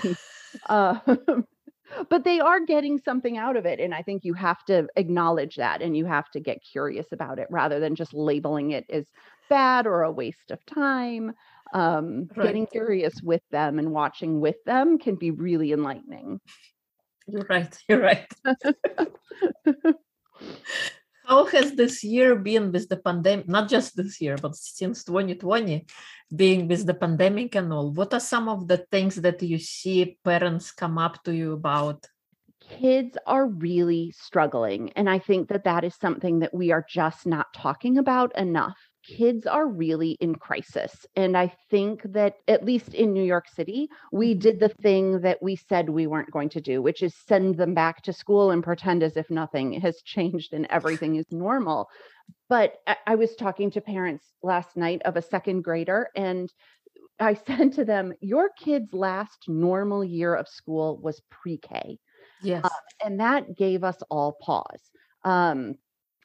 uh, 0.69 0.99
but 2.09 2.23
they 2.23 2.39
are 2.39 2.65
getting 2.65 2.97
something 2.97 3.37
out 3.37 3.55
of 3.55 3.65
it 3.65 3.79
and 3.79 3.93
i 3.93 4.01
think 4.01 4.23
you 4.23 4.33
have 4.33 4.63
to 4.65 4.87
acknowledge 4.95 5.55
that 5.55 5.81
and 5.81 5.95
you 5.95 6.05
have 6.05 6.29
to 6.31 6.39
get 6.39 6.63
curious 6.63 7.07
about 7.11 7.39
it 7.39 7.47
rather 7.49 7.79
than 7.79 7.95
just 7.95 8.13
labeling 8.13 8.71
it 8.71 8.85
as 8.89 9.05
bad 9.49 9.87
or 9.87 10.03
a 10.03 10.11
waste 10.11 10.51
of 10.51 10.65
time 10.65 11.33
um, 11.73 12.29
right. 12.35 12.47
getting 12.47 12.67
curious 12.67 13.21
with 13.21 13.41
them 13.51 13.79
and 13.79 13.91
watching 13.91 14.39
with 14.39 14.63
them 14.65 14.97
can 14.97 15.15
be 15.15 15.31
really 15.31 15.71
enlightening 15.71 16.39
you're 17.27 17.45
right 17.49 17.77
you're 17.89 18.01
right 18.01 18.33
How 21.27 21.45
has 21.47 21.73
this 21.73 22.05
year 22.05 22.37
been 22.37 22.71
with 22.71 22.87
the 22.87 22.95
pandemic? 22.95 23.49
Not 23.49 23.67
just 23.67 23.97
this 23.97 24.21
year, 24.21 24.37
but 24.37 24.55
since 24.55 25.03
2020, 25.03 25.85
being 26.33 26.69
with 26.69 26.85
the 26.85 26.93
pandemic 26.93 27.55
and 27.55 27.73
all. 27.73 27.91
What 27.91 28.13
are 28.13 28.21
some 28.21 28.47
of 28.47 28.69
the 28.69 28.77
things 28.77 29.15
that 29.15 29.43
you 29.43 29.59
see 29.59 30.17
parents 30.23 30.71
come 30.71 30.97
up 30.97 31.21
to 31.25 31.35
you 31.35 31.51
about? 31.51 32.07
Kids 32.61 33.17
are 33.27 33.45
really 33.45 34.13
struggling. 34.17 34.93
And 34.93 35.09
I 35.09 35.19
think 35.19 35.49
that 35.49 35.65
that 35.65 35.83
is 35.83 35.95
something 35.95 36.39
that 36.39 36.53
we 36.53 36.71
are 36.71 36.85
just 36.87 37.25
not 37.25 37.47
talking 37.53 37.97
about 37.97 38.37
enough 38.37 38.77
kids 39.07 39.45
are 39.45 39.67
really 39.67 40.11
in 40.19 40.35
crisis. 40.35 41.05
And 41.15 41.37
I 41.37 41.53
think 41.69 42.03
that, 42.13 42.35
at 42.47 42.65
least 42.65 42.93
in 42.93 43.13
New 43.13 43.23
York 43.23 43.47
City, 43.47 43.87
we 44.11 44.31
mm-hmm. 44.31 44.39
did 44.39 44.59
the 44.59 44.69
thing 44.69 45.21
that 45.21 45.41
we 45.41 45.55
said 45.55 45.89
we 45.89 46.07
weren't 46.07 46.31
going 46.31 46.49
to 46.49 46.61
do, 46.61 46.81
which 46.81 47.01
is 47.01 47.15
send 47.15 47.55
them 47.55 47.73
back 47.73 48.01
to 48.03 48.13
school 48.13 48.51
and 48.51 48.63
pretend 48.63 49.03
as 49.03 49.17
if 49.17 49.29
nothing 49.29 49.79
has 49.79 50.01
changed 50.05 50.53
and 50.53 50.67
everything 50.69 51.15
is 51.15 51.31
normal. 51.31 51.87
But 52.49 52.73
I 53.05 53.15
was 53.15 53.35
talking 53.35 53.71
to 53.71 53.81
parents 53.81 54.25
last 54.43 54.75
night 54.75 55.01
of 55.05 55.15
a 55.15 55.21
second 55.21 55.61
grader, 55.63 56.09
and 56.15 56.51
I 57.19 57.33
said 57.47 57.73
to 57.73 57.85
them, 57.85 58.13
Your 58.19 58.49
kid's 58.59 58.93
last 58.93 59.45
normal 59.47 60.03
year 60.03 60.35
of 60.35 60.47
school 60.47 60.99
was 61.01 61.21
pre 61.29 61.57
K. 61.57 61.99
Yes. 62.41 62.65
Uh, 62.65 62.69
and 63.03 63.19
that 63.19 63.55
gave 63.57 63.83
us 63.83 63.97
all 64.09 64.37
pause. 64.41 64.91
Um, 65.23 65.75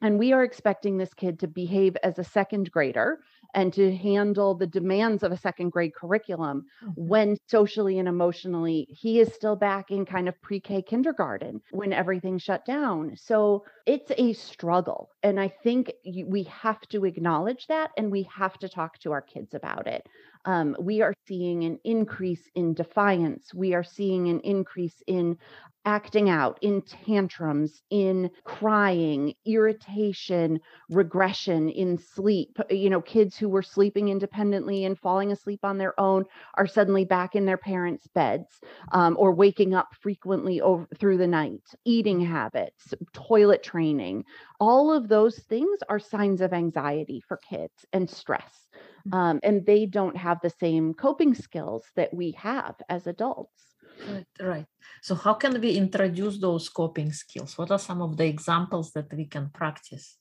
and 0.02 0.18
we 0.18 0.32
are 0.32 0.44
expecting 0.44 0.98
this 0.98 1.14
kid 1.14 1.38
to 1.40 1.46
behave 1.46 1.96
as 2.02 2.18
a 2.18 2.24
second 2.24 2.70
grader 2.70 3.20
and 3.54 3.72
to 3.72 3.94
handle 3.94 4.54
the 4.54 4.66
demands 4.66 5.22
of 5.22 5.32
a 5.32 5.36
second 5.36 5.70
grade 5.70 5.94
curriculum 5.94 6.64
mm-hmm. 6.82 6.90
when 6.96 7.36
socially 7.46 7.98
and 7.98 8.08
emotionally 8.08 8.86
he 8.90 9.20
is 9.20 9.32
still 9.32 9.56
back 9.56 9.90
in 9.90 10.04
kind 10.04 10.28
of 10.28 10.40
pre-K 10.42 10.82
kindergarten 10.82 11.60
when 11.70 11.92
everything 11.92 12.38
shut 12.38 12.64
down. 12.64 13.14
So 13.16 13.64
it's 13.86 14.10
a 14.16 14.32
struggle 14.32 15.10
and 15.22 15.38
I 15.38 15.48
think 15.48 15.92
we 16.26 16.44
have 16.44 16.80
to 16.88 17.04
acknowledge 17.04 17.66
that 17.68 17.90
and 17.96 18.10
we 18.10 18.28
have 18.34 18.58
to 18.58 18.68
talk 18.68 18.98
to 19.00 19.12
our 19.12 19.22
kids 19.22 19.54
about 19.54 19.86
it. 19.86 20.06
Um, 20.44 20.76
we 20.80 21.02
are 21.02 21.14
seeing 21.26 21.64
an 21.64 21.78
increase 21.84 22.48
in 22.54 22.74
defiance. 22.74 23.54
We 23.54 23.74
are 23.74 23.84
seeing 23.84 24.28
an 24.28 24.40
increase 24.40 25.02
in 25.06 25.38
acting 25.84 26.30
out, 26.30 26.58
in 26.62 26.82
tantrums, 26.82 27.82
in 27.90 28.30
crying, 28.44 29.34
irritation, 29.44 30.60
regression, 30.88 31.68
in 31.68 31.98
sleep. 31.98 32.56
You 32.70 32.90
know, 32.90 33.00
kids 33.00 33.36
who 33.36 33.48
were 33.48 33.62
sleeping 33.62 34.08
independently 34.08 34.84
and 34.84 34.98
falling 34.98 35.32
asleep 35.32 35.60
on 35.64 35.78
their 35.78 35.98
own 35.98 36.24
are 36.54 36.66
suddenly 36.66 37.04
back 37.04 37.34
in 37.34 37.46
their 37.46 37.56
parents' 37.56 38.06
beds 38.14 38.60
um, 38.92 39.16
or 39.18 39.32
waking 39.32 39.74
up 39.74 39.88
frequently 40.00 40.60
over 40.60 40.86
through 40.98 41.18
the 41.18 41.26
night, 41.26 41.62
eating 41.84 42.20
habits, 42.20 42.94
toilet 43.12 43.62
training. 43.62 44.24
All 44.60 44.92
of 44.92 45.08
those 45.08 45.38
things 45.40 45.80
are 45.88 45.98
signs 45.98 46.40
of 46.40 46.52
anxiety 46.52 47.20
for 47.26 47.38
kids 47.38 47.84
and 47.92 48.08
stress. 48.08 48.68
Mm. 49.08 49.16
Um, 49.16 49.40
and 49.42 49.66
they 49.66 49.86
don't 49.86 50.16
have 50.16 50.38
the 50.42 50.50
same 50.50 50.94
coping 50.94 51.34
skills 51.34 51.84
that 51.96 52.12
we 52.14 52.32
have 52.32 52.76
as 52.88 53.06
adults. 53.06 53.74
Right, 54.08 54.26
right. 54.40 54.66
So 55.02 55.14
how 55.14 55.34
can 55.34 55.60
we 55.60 55.76
introduce 55.76 56.38
those 56.38 56.68
coping 56.68 57.12
skills? 57.12 57.58
What 57.58 57.70
are 57.70 57.78
some 57.78 58.02
of 58.02 58.16
the 58.16 58.26
examples 58.26 58.92
that 58.92 59.12
we 59.12 59.26
can 59.26 59.50
practice? 59.50 60.16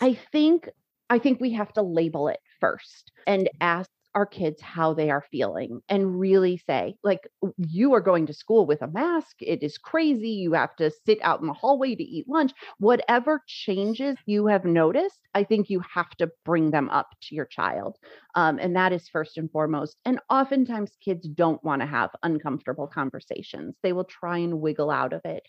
I 0.00 0.14
think 0.32 0.68
I 1.10 1.18
think 1.18 1.40
we 1.40 1.52
have 1.52 1.72
to 1.74 1.82
label 1.82 2.28
it 2.28 2.40
first 2.60 3.12
and 3.26 3.50
ask 3.60 3.90
our 4.14 4.26
kids 4.26 4.60
how 4.62 4.94
they 4.94 5.10
are 5.10 5.24
feeling 5.30 5.80
and 5.88 6.18
really 6.18 6.56
say, 6.56 6.96
like, 7.02 7.28
you 7.58 7.94
are 7.94 8.00
going 8.00 8.26
to 8.26 8.34
school 8.34 8.66
with 8.66 8.82
a 8.82 8.86
mask. 8.86 9.36
It 9.40 9.62
is 9.62 9.78
crazy. 9.78 10.30
You 10.30 10.52
have 10.52 10.76
to 10.76 10.90
sit 11.06 11.18
out 11.22 11.40
in 11.40 11.46
the 11.46 11.52
hallway 11.52 11.94
to 11.94 12.02
eat 12.02 12.28
lunch. 12.28 12.52
Whatever 12.78 13.42
changes 13.46 14.16
you 14.26 14.46
have 14.46 14.64
noticed, 14.64 15.20
I 15.34 15.44
think 15.44 15.70
you 15.70 15.82
have 15.92 16.10
to 16.18 16.30
bring 16.44 16.70
them 16.70 16.88
up 16.90 17.08
to 17.22 17.34
your 17.34 17.46
child. 17.46 17.96
Um, 18.34 18.58
and 18.58 18.76
that 18.76 18.92
is 18.92 19.08
first 19.08 19.36
and 19.36 19.50
foremost. 19.50 19.96
And 20.04 20.20
oftentimes, 20.30 20.92
kids 21.04 21.28
don't 21.28 21.62
want 21.64 21.82
to 21.82 21.86
have 21.86 22.10
uncomfortable 22.22 22.86
conversations, 22.86 23.76
they 23.82 23.92
will 23.92 24.04
try 24.04 24.38
and 24.38 24.60
wiggle 24.60 24.90
out 24.90 25.12
of 25.12 25.22
it 25.24 25.42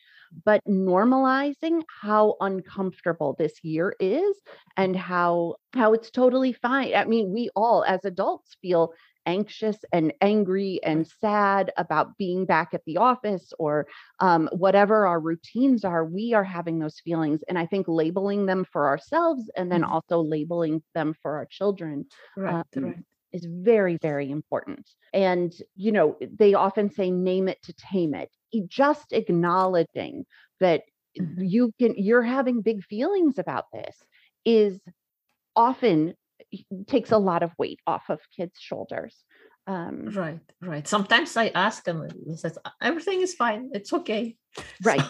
but 0.44 0.62
normalizing 0.68 1.82
how 2.02 2.36
uncomfortable 2.40 3.36
this 3.38 3.64
year 3.64 3.96
is 4.00 4.36
and 4.78 4.96
how 4.96 5.56
how 5.74 5.94
it's 5.94 6.12
totally 6.12 6.54
fine 6.54 6.94
i 6.96 7.06
mean 7.06 7.32
we 7.32 7.50
all 7.56 7.84
as 7.86 8.04
adults 8.06 8.56
feel 8.62 8.94
anxious 9.26 9.78
and 9.92 10.14
angry 10.22 10.80
and 10.84 11.08
sad 11.08 11.72
about 11.78 12.18
being 12.18 12.46
back 12.46 12.74
at 12.74 12.84
the 12.86 12.98
office 12.98 13.54
or 13.60 13.88
um, 14.20 14.50
whatever 14.52 15.08
our 15.08 15.20
routines 15.20 15.84
are, 15.84 16.06
we 16.06 16.34
are 16.34 16.44
having 16.44 16.80
those 16.80 17.00
feelings. 17.00 17.44
And 17.48 17.58
I 17.58 17.66
think 17.66 17.88
labeling 17.88 18.46
them 18.46 18.66
for 18.72 18.88
ourselves 18.88 19.50
and 19.56 19.72
then 19.72 19.82
mm-hmm. 19.82 19.94
also 19.94 20.22
labeling 20.22 20.84
them 20.94 21.16
for 21.22 21.36
our 21.38 21.46
children 21.46 22.06
right, 22.38 22.66
um, 22.76 22.84
right. 22.84 22.98
is 23.32 23.46
very, 23.46 23.98
very 23.98 24.30
important. 24.32 24.90
And, 25.14 25.54
you 25.76 25.92
know, 25.92 26.18
they 26.22 26.54
often 26.54 26.92
say, 26.92 27.12
name 27.12 27.48
it 27.48 27.62
to 27.64 27.74
tame 27.74 28.14
it 28.14 28.32
just 28.68 29.12
acknowledging 29.12 30.26
that 30.60 30.84
mm-hmm. 31.20 31.44
you 31.44 31.72
can 31.80 31.96
you're 31.98 32.24
having 32.24 32.62
big 32.62 32.84
feelings 32.84 33.38
about 33.38 33.66
this 33.74 33.96
is 34.46 34.80
often 35.56 36.14
takes 36.88 37.12
a 37.12 37.18
lot 37.18 37.44
of 37.44 37.52
weight 37.58 37.80
off 37.88 38.10
of 38.10 38.20
kids 38.36 38.60
shoulders 38.60 39.24
um, 39.68 40.10
right 40.10 40.40
right. 40.62 40.88
Sometimes 40.88 41.36
i 41.38 41.48
ask 41.48 41.84
them 41.86 42.08
says 42.36 42.58
everything 42.82 43.22
is 43.22 43.34
fine. 43.34 43.72
It's 43.74 43.92
okay. 43.94 44.36
Right 44.84 45.02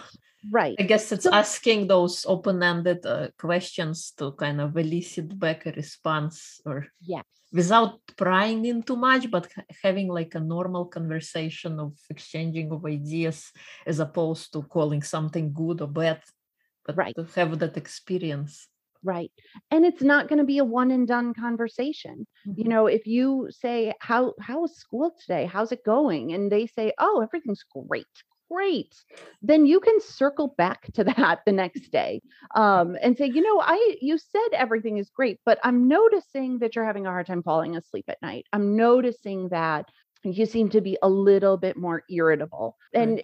right. 0.51 0.75
I 0.79 0.83
guess 0.83 1.11
it's 1.11 1.23
so, 1.23 1.33
asking 1.33 1.87
those 1.87 2.25
open-ended 2.25 3.05
uh, 3.05 3.27
questions 3.37 4.11
to 4.17 4.31
kind 4.33 4.61
of 4.61 4.77
elicit 4.77 5.37
back 5.37 5.65
a 5.65 5.71
response 5.71 6.61
or 6.65 6.87
yeah 7.01 7.21
without 7.53 7.99
prying 8.17 8.65
in 8.65 8.83
too 8.83 8.97
much 8.97 9.31
but 9.31 9.47
having 9.81 10.09
like 10.09 10.35
a 10.35 10.39
normal 10.39 10.85
conversation 10.85 11.79
of 11.79 11.93
exchanging 12.09 12.71
of 12.71 12.85
ideas 12.85 13.51
as 13.85 13.99
opposed 13.99 14.51
to 14.51 14.61
calling 14.63 15.01
something 15.01 15.53
good 15.53 15.79
or 15.81 15.87
bad 15.87 16.19
but 16.85 16.95
right. 16.95 17.15
to 17.15 17.25
have 17.35 17.57
that 17.59 17.77
experience. 17.77 18.67
Right. 19.03 19.31
And 19.69 19.85
it's 19.85 20.01
not 20.01 20.27
going 20.27 20.39
to 20.39 20.45
be 20.45 20.57
a 20.57 20.63
one 20.63 20.91
and 20.91 21.07
done 21.07 21.33
conversation. 21.33 22.25
Mm-hmm. 22.47 22.61
you 22.61 22.67
know 22.67 22.87
if 22.87 23.05
you 23.05 23.49
say 23.49 23.93
how 23.99 24.33
how 24.39 24.65
is 24.65 24.77
school 24.77 25.11
today? 25.19 25.45
How's 25.45 25.71
it 25.71 25.83
going? 25.83 26.33
and 26.33 26.51
they 26.51 26.67
say 26.67 26.93
oh 26.99 27.21
everything's 27.21 27.63
great 27.63 28.15
great. 28.51 28.95
Then 29.41 29.65
you 29.65 29.79
can 29.79 29.99
circle 30.01 30.53
back 30.57 30.91
to 30.93 31.03
that 31.15 31.41
the 31.45 31.51
next 31.51 31.91
day 31.91 32.21
um, 32.55 32.97
and 33.01 33.17
say 33.17 33.25
you 33.25 33.41
know 33.41 33.61
i 33.61 33.95
you 34.01 34.17
said 34.17 34.49
everything 34.53 34.97
is 34.97 35.09
great 35.09 35.39
but 35.45 35.59
i'm 35.63 35.87
noticing 35.87 36.59
that 36.59 36.75
you're 36.75 36.85
having 36.85 37.05
a 37.05 37.09
hard 37.09 37.27
time 37.27 37.43
falling 37.43 37.75
asleep 37.75 38.05
at 38.07 38.21
night. 38.21 38.45
I'm 38.53 38.75
noticing 38.75 39.49
that 39.49 39.85
you 40.23 40.45
seem 40.47 40.69
to 40.69 40.81
be 40.81 40.97
a 41.03 41.09
little 41.09 41.55
bit 41.55 41.77
more 41.77 42.03
irritable 42.09 42.77
and, 42.95 43.21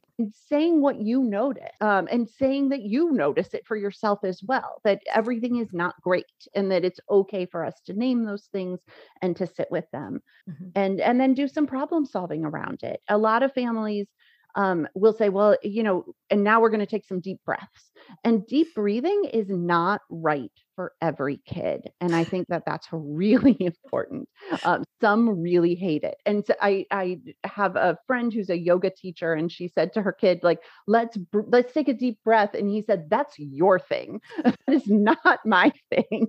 saying 0.48 0.82
what 0.82 1.02
you 1.02 1.24
notice 1.24 1.64
um, 1.82 2.08
and 2.12 2.30
saying 2.30 2.70
that 2.70 2.84
you 2.84 3.12
notice 3.12 3.56
it 3.56 3.66
for 3.66 3.76
yourself 3.76 4.20
as 4.24 4.40
well 4.44 4.80
that 4.84 5.02
everything 5.14 5.56
is 5.58 5.70
not 5.74 6.00
great 6.04 6.26
and 6.54 6.72
that 6.72 6.86
it's 6.86 7.00
okay 7.10 7.48
for 7.48 7.66
us 7.66 7.74
to 7.84 7.94
name 7.94 8.24
those 8.24 8.48
things 8.52 8.80
and 9.24 9.36
to 9.36 9.48
sit 9.48 9.68
with 9.72 9.86
them 9.92 10.22
mm-hmm. 10.48 10.68
and 10.76 11.02
and 11.02 11.20
then 11.20 11.34
do 11.34 11.48
some 11.48 11.66
problem 11.66 12.06
solving 12.06 12.46
around 12.46 12.84
it. 12.84 13.02
A 13.10 13.18
lot 13.18 13.42
of 13.42 13.52
families 13.54 14.08
um, 14.56 14.88
we'll 14.96 15.14
say, 15.14 15.30
well, 15.30 15.58
you 15.64 15.84
know, 15.84 16.06
and 16.30 16.44
now 16.44 16.60
we're 16.60 16.70
going 16.70 16.80
to 16.80 16.86
take 16.86 17.06
some 17.06 17.20
deep 17.20 17.40
breaths. 17.46 17.92
And 18.24 18.46
deep 18.48 18.74
breathing 18.76 19.26
is 19.32 19.50
not 19.50 20.02
right 20.10 20.52
for 20.76 20.94
every 21.02 21.40
kid. 21.46 21.90
And 22.02 22.16
I 22.16 22.24
think 22.24 22.48
that 22.48 22.64
that's 22.66 22.88
really 22.92 23.58
important. 23.60 24.28
Um, 24.64 24.84
some 25.00 25.42
really 25.42 25.76
hate 25.76 26.04
it. 26.04 26.16
And 26.26 26.46
so 26.46 26.54
I, 26.62 26.86
I 26.92 27.20
have 27.44 27.76
a 27.76 27.98
friend 28.08 28.34
who's 28.34 28.50
a 28.50 28.58
yoga 28.58 28.90
teacher, 28.90 29.34
and 29.34 29.52
she 29.52 29.68
said 29.68 29.94
to 29.94 30.02
her 30.02 30.14
kid, 30.14 30.40
like, 30.44 30.60
let's 30.88 31.18
let's 31.34 31.74
take 31.74 31.88
a 31.88 31.94
deep 31.94 32.20
breath. 32.24 32.54
And 32.54 32.70
he 32.70 32.82
said, 32.82 33.10
that's 33.10 33.38
your 33.38 33.80
thing. 33.80 34.22
that 34.44 34.58
is 34.68 34.88
not 34.88 35.40
my 35.46 35.72
thing. 35.90 36.28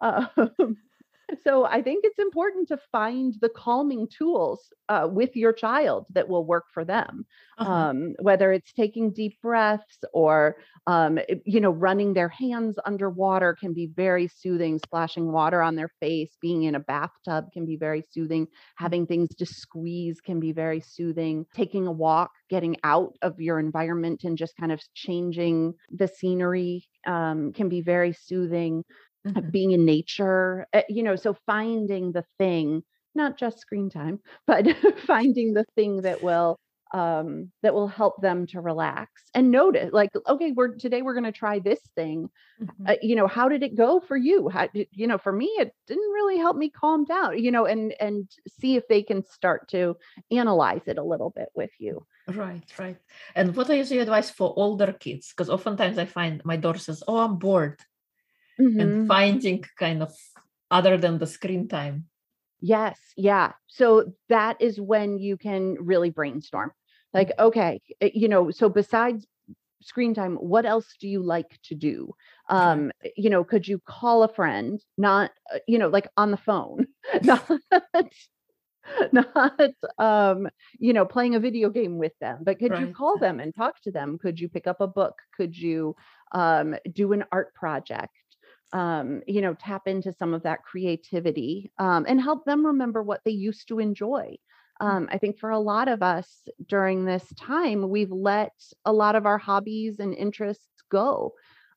um, 0.00 0.76
so 1.42 1.64
I 1.64 1.82
think 1.82 2.04
it's 2.04 2.18
important 2.18 2.68
to 2.68 2.78
find 2.92 3.34
the 3.40 3.48
calming 3.48 4.08
tools 4.08 4.72
uh, 4.88 5.08
with 5.10 5.36
your 5.36 5.52
child 5.52 6.06
that 6.10 6.28
will 6.28 6.44
work 6.44 6.64
for 6.72 6.84
them. 6.84 7.26
Uh-huh. 7.58 7.72
Um, 7.72 8.14
whether 8.20 8.52
it's 8.52 8.72
taking 8.72 9.12
deep 9.12 9.40
breaths 9.40 9.98
or 10.12 10.56
um, 10.86 11.18
you 11.44 11.60
know 11.60 11.70
running 11.70 12.12
their 12.12 12.28
hands 12.28 12.76
underwater 12.84 13.54
can 13.54 13.72
be 13.72 13.86
very 13.86 14.28
soothing. 14.28 14.78
Splashing 14.78 15.30
water 15.30 15.62
on 15.62 15.76
their 15.76 15.90
face, 16.00 16.36
being 16.40 16.64
in 16.64 16.74
a 16.74 16.80
bathtub 16.80 17.46
can 17.52 17.64
be 17.64 17.76
very 17.76 18.04
soothing. 18.10 18.46
Having 18.76 19.06
things 19.06 19.34
to 19.36 19.46
squeeze 19.46 20.20
can 20.20 20.40
be 20.40 20.52
very 20.52 20.80
soothing. 20.80 21.46
Taking 21.54 21.86
a 21.86 21.92
walk, 21.92 22.32
getting 22.50 22.76
out 22.84 23.16
of 23.22 23.40
your 23.40 23.58
environment 23.58 24.24
and 24.24 24.36
just 24.36 24.56
kind 24.56 24.72
of 24.72 24.80
changing 24.94 25.74
the 25.90 26.08
scenery 26.08 26.86
um, 27.06 27.52
can 27.52 27.68
be 27.68 27.80
very 27.80 28.12
soothing 28.12 28.84
mm-hmm. 29.26 29.50
being 29.50 29.72
in 29.72 29.84
nature, 29.84 30.66
uh, 30.72 30.82
you 30.88 31.02
know, 31.02 31.16
so 31.16 31.36
finding 31.46 32.12
the 32.12 32.24
thing, 32.38 32.82
not 33.14 33.36
just 33.38 33.58
screen 33.58 33.90
time, 33.90 34.20
but 34.46 34.66
finding 35.06 35.54
the 35.54 35.64
thing 35.76 36.02
that 36.02 36.22
will 36.22 36.58
um, 36.92 37.50
that 37.62 37.74
will 37.74 37.88
help 37.88 38.22
them 38.22 38.46
to 38.48 38.60
relax 38.60 39.10
and 39.34 39.50
notice 39.50 39.90
like 39.92 40.10
okay 40.28 40.52
we're 40.52 40.76
today 40.76 41.02
we're 41.02 41.14
going 41.14 41.24
to 41.24 41.32
try 41.32 41.58
this 41.58 41.80
thing 41.96 42.28
Mhm. 42.62 42.88
uh, 42.88 42.94
you 43.02 43.16
know 43.16 43.26
how 43.26 43.48
did 43.48 43.64
it 43.64 43.74
go 43.74 43.98
for 43.98 44.16
you 44.16 44.48
how 44.48 44.68
did, 44.68 44.86
you 44.92 45.08
know 45.08 45.18
for 45.18 45.32
me 45.32 45.46
it 45.58 45.74
didn't 45.88 46.12
really 46.12 46.38
help 46.38 46.56
me 46.56 46.70
calm 46.70 47.04
down 47.04 47.36
you 47.36 47.50
know 47.50 47.66
and 47.66 47.94
and 47.98 48.30
see 48.46 48.76
if 48.76 48.86
they 48.86 49.02
can 49.02 49.24
start 49.24 49.66
to 49.70 49.96
analyze 50.30 50.82
it 50.86 50.96
a 50.96 51.02
little 51.02 51.30
bit 51.30 51.48
with 51.56 51.72
you 51.80 52.06
Right, 52.26 52.64
right. 52.78 52.96
And 53.34 53.54
what 53.54 53.68
is 53.68 53.92
your 53.92 54.02
advice 54.02 54.30
for 54.30 54.54
older 54.56 54.92
kids? 54.94 55.28
Because 55.28 55.50
oftentimes 55.50 55.98
I 55.98 56.06
find 56.06 56.42
my 56.42 56.56
daughter 56.56 56.78
says, 56.78 57.02
"Oh, 57.06 57.18
I'm 57.18 57.36
bored," 57.36 57.80
Mhm. 58.58 58.80
and 58.80 59.06
finding 59.08 59.64
kind 59.78 60.02
of 60.02 60.14
other 60.70 60.96
than 60.96 61.18
the 61.18 61.26
screen 61.26 61.68
time. 61.68 62.08
Yes, 62.60 62.98
yeah. 63.16 63.52
So 63.66 64.12
that 64.28 64.56
is 64.60 64.80
when 64.80 65.18
you 65.18 65.36
can 65.36 65.76
really 65.80 66.10
brainstorm. 66.10 66.72
Like, 67.12 67.32
okay, 67.38 67.80
eh, 68.00 68.10
you 68.14 68.28
know, 68.28 68.50
so 68.50 68.68
besides 68.68 69.26
screen 69.82 70.14
time, 70.14 70.36
what 70.36 70.64
else 70.66 70.94
do 71.00 71.08
you 71.08 71.22
like 71.22 71.58
to 71.64 71.74
do? 71.74 72.14
Um, 72.48 72.90
eh, 73.04 73.10
you 73.16 73.30
know, 73.30 73.44
could 73.44 73.68
you 73.68 73.80
call 73.86 74.22
a 74.22 74.28
friend, 74.32 74.80
not, 74.96 75.30
uh, 75.54 75.58
you 75.68 75.78
know, 75.78 75.88
like 75.88 76.08
on 76.16 76.30
the 76.30 76.36
phone, 76.38 76.86
not, 77.22 77.46
not, 79.12 79.60
um, 79.98 80.48
you 80.78 80.92
know, 80.92 81.04
playing 81.04 81.34
a 81.34 81.40
video 81.40 81.70
game 81.70 81.98
with 81.98 82.12
them, 82.20 82.38
but 82.42 82.58
could 82.58 82.78
you 82.78 82.88
call 82.88 83.18
them 83.18 83.40
and 83.40 83.54
talk 83.54 83.80
to 83.82 83.90
them? 83.90 84.18
Could 84.18 84.38
you 84.40 84.48
pick 84.48 84.66
up 84.66 84.80
a 84.80 84.86
book? 84.86 85.14
Could 85.36 85.56
you 85.56 85.96
um, 86.32 86.76
do 86.92 87.12
an 87.12 87.24
art 87.32 87.54
project? 87.54 88.12
Um, 88.72 89.22
you 89.26 89.40
know, 89.40 89.54
tap 89.54 89.82
into 89.86 90.12
some 90.12 90.34
of 90.34 90.42
that 90.42 90.62
creativity 90.64 91.70
um, 91.78 92.04
and 92.08 92.20
help 92.20 92.44
them 92.44 92.66
remember 92.66 93.02
what 93.02 93.20
they 93.24 93.30
used 93.30 93.68
to 93.68 93.78
enjoy. 93.78 94.36
Um, 94.80 95.08
I 95.12 95.18
think 95.18 95.38
for 95.38 95.50
a 95.50 95.60
lot 95.60 95.88
of 95.88 96.02
us 96.02 96.48
during 96.68 97.04
this 97.04 97.32
time, 97.38 97.88
we've 97.88 98.10
let 98.10 98.52
a 98.84 98.92
lot 98.92 99.14
of 99.14 99.26
our 99.26 99.38
hobbies 99.38 100.00
and 100.00 100.12
interests 100.14 100.82
go. 100.90 101.32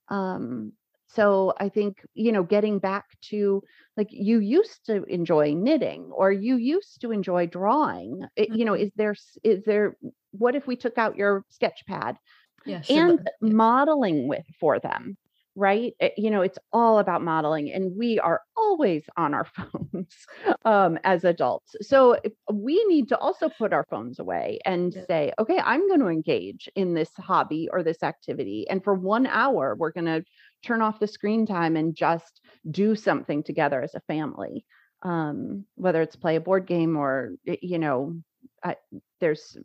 Um, 0.09 0.73
so 1.07 1.53
I 1.59 1.69
think, 1.69 2.05
you 2.15 2.31
know, 2.31 2.43
getting 2.43 2.79
back 2.79 3.05
to 3.29 3.63
like 3.95 4.07
you 4.11 4.39
used 4.39 4.85
to 4.87 5.03
enjoy 5.03 5.53
knitting 5.53 6.11
or 6.13 6.31
you 6.31 6.57
used 6.57 6.99
to 7.01 7.11
enjoy 7.11 7.47
drawing, 7.47 8.25
it, 8.35 8.49
you 8.51 8.65
know, 8.65 8.73
Mhm. 8.73 8.81
is 8.81 8.91
there, 8.95 9.15
is 9.43 9.63
there, 9.63 9.97
what 10.31 10.55
if 10.55 10.67
we 10.67 10.75
took 10.75 10.97
out 10.97 11.15
your 11.15 11.45
sketch 11.49 11.83
pad 11.87 12.17
Yeah, 12.65 12.83
and 12.89 13.19
yeah. 13.19 13.27
modeling 13.41 14.27
with 14.27 14.45
for 14.59 14.79
them 14.79 15.17
right? 15.57 15.93
Uh, 16.01 16.09
you 16.15 16.31
know 16.31 16.41
it's 16.41 16.59
all 16.71 16.99
about 16.99 17.21
modeling 17.21 17.71
and 17.71 17.97
we 17.97 18.19
are 18.19 18.41
always 18.55 19.03
on 19.17 19.33
our 19.33 19.45
phones 19.55 20.15
um, 20.63 20.97
as 21.03 21.23
adults. 21.25 21.75
So 21.81 22.17
we 22.53 22.83
need 22.85 23.09
to 23.09 23.17
also 23.17 23.49
put 23.49 23.73
our 23.73 23.85
phones 23.89 24.19
away 24.19 24.59
and 24.65 24.93
say 25.07 25.33
okay 25.39 25.59
i'm 25.63 25.87
going 25.87 25.99
to 25.99 26.07
engage 26.07 26.69
in 26.75 26.93
this 26.93 27.09
hobby 27.17 27.67
or 27.71 27.83
this 27.83 28.03
activity 28.03 28.65
and 28.69 28.83
for 28.83 28.93
one 28.93 29.27
hour 29.27 29.75
we're 29.75 29.91
going 29.91 30.05
to 30.05 30.23
turn 30.63 30.81
off 30.81 30.99
the 30.99 31.07
screen 31.07 31.45
time 31.45 31.75
and 31.75 31.95
just 31.95 32.41
do 32.69 32.95
something 32.95 33.43
together 33.43 33.81
as 33.81 33.95
a 33.95 34.01
family. 34.01 34.65
Um, 35.03 35.65
whether 35.75 36.01
it's 36.01 36.15
play 36.15 36.37
a 36.37 36.41
board 36.41 36.65
game 36.65 36.97
or 36.97 37.33
you 37.45 37.77
know 37.77 38.19
I, 38.63 38.77
there's 39.21 39.55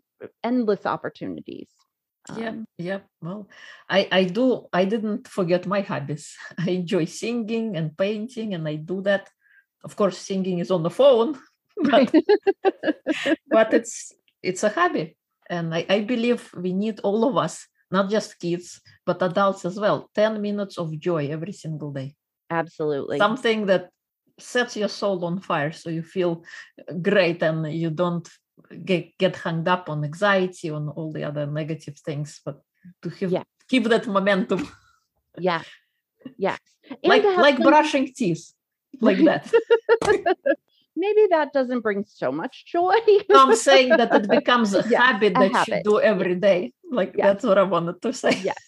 endless 0.45 0.85
opportunities 0.85 1.71
Yep, 2.29 2.55
um, 2.55 2.65
yep. 2.79 3.07
Well, 3.21 3.49
I 3.89 4.09
I 4.11 4.25
do. 4.25 4.67
I 4.73 4.85
didn't 4.85 5.29
forget 5.29 5.67
my 5.67 5.81
hobbies. 5.83 6.37
I 6.59 6.71
enjoy 6.71 7.05
singing 7.07 7.77
and 7.77 7.97
painting, 7.97 8.55
and 8.55 8.67
I 8.69 8.77
do 8.77 9.03
that. 9.03 9.29
Of 9.85 9.97
course, 9.97 10.19
singing 10.19 10.59
is 10.59 10.71
on 10.71 10.83
the 10.83 10.91
phone, 10.91 11.39
but 11.91 12.15
but 13.51 13.75
it's 13.75 14.13
it's 14.43 14.63
a 14.63 14.69
hobby, 14.71 15.17
and 15.51 15.75
I, 15.75 15.87
I 15.89 16.01
believe 16.03 16.51
we 16.55 16.73
need 16.73 17.01
all 17.01 17.25
of 17.29 17.37
us, 17.37 17.67
not 17.91 18.11
just 18.11 18.39
kids, 18.39 18.81
but 19.05 19.23
adults 19.23 19.65
as 19.65 19.79
well. 19.79 20.11
Ten 20.15 20.41
minutes 20.41 20.79
of 20.79 20.99
joy 20.99 21.29
every 21.29 21.53
single 21.53 21.93
day. 21.93 22.15
absolutely 22.51 23.21
Something 23.21 23.67
that 23.67 23.91
sets 24.39 24.77
your 24.77 24.89
soul 24.89 25.25
on 25.25 25.41
fire, 25.41 25.73
so 25.73 25.91
you 25.91 26.03
feel 26.03 26.45
great 27.03 27.43
and 27.43 27.73
you 27.73 27.91
don't 27.91 28.29
get 28.85 29.17
get 29.19 29.37
hung 29.37 29.67
up 29.69 29.89
on 29.89 30.05
anxiety 30.05 30.71
on 30.71 30.89
all 30.89 31.13
the 31.13 31.25
other 31.25 31.47
negative 31.47 31.97
things, 31.99 32.41
but 32.45 32.61
to 33.03 33.11
have, 33.11 33.31
Yeah. 33.33 33.45
keep 33.69 33.85
that 33.89 34.07
momentum, 34.07 34.69
Yeah. 35.39 35.63
Yeah. 36.39 36.57
And 36.91 37.09
like 37.11 37.25
like 37.25 37.57
some- 37.59 37.67
brushing 37.67 38.13
teeth, 38.15 38.53
like 39.01 39.19
that. 39.29 39.51
Maybe 40.95 41.27
that 41.31 41.53
doesn't 41.53 41.81
bring 41.81 42.05
so 42.07 42.31
much 42.31 42.65
joy. 42.67 42.95
No, 43.29 43.47
I'm 43.49 43.57
saying 43.57 43.89
that 43.97 44.13
it 44.15 44.29
becomes 44.29 44.75
a 44.75 44.85
Yes, 44.89 45.03
habit 45.03 45.33
a 45.37 45.41
that 45.41 45.53
habit. 45.53 45.83
you 45.85 45.91
do 45.93 46.01
every 46.01 46.35
day. 46.37 46.73
Like 46.91 47.15
Yes. 47.17 47.27
that's 47.27 47.45
what 47.45 47.57
I 47.59 47.63
wanted 47.65 48.01
to 48.03 48.13
say. 48.13 48.39
Yes. 48.45 48.59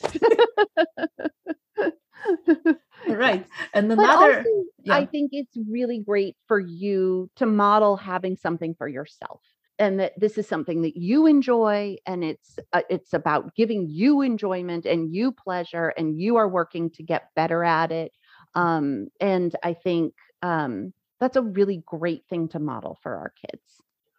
right. 3.08 3.44
And 3.74 3.92
another, 3.92 4.38
also, 4.38 4.50
yeah. 4.82 4.94
I 4.96 5.06
think 5.06 5.30
it's 5.32 5.56
really 5.68 5.98
great 6.00 6.36
for 6.48 6.58
you 6.58 7.30
to 7.36 7.46
model 7.46 7.96
having 7.96 8.36
something 8.36 8.74
for 8.74 8.88
yourself. 8.88 9.40
And 9.78 9.98
that 9.98 10.12
this 10.16 10.38
is 10.38 10.46
something 10.46 10.82
that 10.82 10.96
you 10.96 11.26
enjoy, 11.26 11.96
and 12.06 12.22
it's 12.22 12.58
uh, 12.72 12.82
it's 12.88 13.12
about 13.12 13.56
giving 13.56 13.88
you 13.88 14.20
enjoyment 14.20 14.86
and 14.86 15.12
you 15.12 15.32
pleasure, 15.32 15.88
and 15.88 16.20
you 16.20 16.36
are 16.36 16.48
working 16.48 16.90
to 16.90 17.02
get 17.02 17.30
better 17.34 17.64
at 17.64 17.90
it. 17.90 18.12
Um, 18.54 19.08
and 19.20 19.54
I 19.64 19.74
think 19.74 20.14
um, 20.42 20.92
that's 21.18 21.36
a 21.36 21.42
really 21.42 21.82
great 21.84 22.24
thing 22.28 22.48
to 22.48 22.58
model 22.60 22.98
for 23.02 23.16
our 23.16 23.32
kids. 23.44 23.62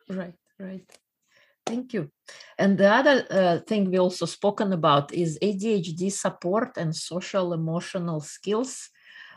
Right, 0.10 0.36
right. 0.60 0.90
Thank 1.66 1.94
you. 1.94 2.12
And 2.60 2.78
the 2.78 2.92
other 2.92 3.26
uh, 3.30 3.60
thing 3.66 3.90
we 3.90 3.98
also 3.98 4.26
spoken 4.26 4.72
about 4.72 5.14
is 5.14 5.40
ADHD 5.42 6.12
support 6.12 6.78
and 6.78 6.96
social 6.96 7.54
emotional 7.54 8.22
skills. 8.22 8.90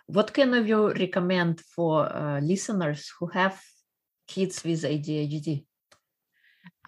What 0.07 0.33
can 0.33 0.67
you 0.67 0.93
recommend 0.93 1.61
for 1.61 2.05
uh, 2.15 2.41
listeners 2.41 3.11
who 3.19 3.29
have 3.29 3.61
kids 4.27 4.63
with 4.63 4.83
ADHD? 4.83 5.65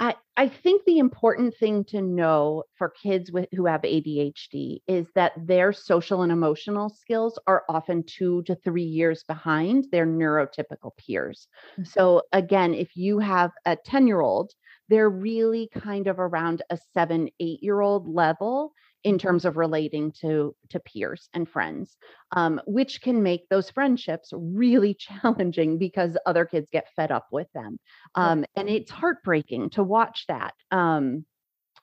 I, 0.00 0.14
I 0.36 0.48
think 0.48 0.84
the 0.84 0.98
important 0.98 1.54
thing 1.54 1.84
to 1.86 2.00
know 2.00 2.64
for 2.76 2.88
kids 2.88 3.30
with 3.30 3.48
who 3.54 3.66
have 3.66 3.84
ADHD 3.84 4.82
is 4.88 5.06
that 5.14 5.32
their 5.36 5.72
social 5.74 6.22
and 6.22 6.32
emotional 6.32 6.88
skills 6.88 7.38
are 7.46 7.64
often 7.68 8.04
two 8.04 8.42
to 8.44 8.54
three 8.56 8.82
years 8.84 9.22
behind 9.24 9.86
their 9.92 10.06
neurotypical 10.06 10.92
peers. 10.96 11.46
Mhm. 11.76 11.84
So 11.84 12.22
again, 12.32 12.72
if 12.74 12.96
you 12.96 13.18
have 13.18 13.52
a 13.66 13.76
10 13.76 14.06
year 14.06 14.20
old, 14.22 14.52
they're 14.88 15.10
really 15.10 15.68
kind 15.68 16.06
of 16.06 16.18
around 16.18 16.62
a 16.70 16.78
seven, 16.94 17.28
eight 17.38 17.62
year 17.62 17.80
old 17.80 18.08
level 18.08 18.72
in 19.04 19.18
terms 19.18 19.44
of 19.44 19.56
relating 19.56 20.12
to 20.12 20.54
to 20.68 20.80
peers 20.80 21.28
and 21.34 21.48
friends 21.48 21.96
um, 22.32 22.60
which 22.66 23.00
can 23.00 23.22
make 23.22 23.48
those 23.48 23.70
friendships 23.70 24.30
really 24.34 24.94
challenging 24.98 25.78
because 25.78 26.16
other 26.26 26.44
kids 26.44 26.68
get 26.70 26.86
fed 26.96 27.10
up 27.10 27.26
with 27.32 27.48
them 27.54 27.78
um, 28.14 28.44
and 28.56 28.68
it's 28.68 28.90
heartbreaking 28.90 29.70
to 29.70 29.82
watch 29.82 30.24
that 30.28 30.54
um, 30.70 31.24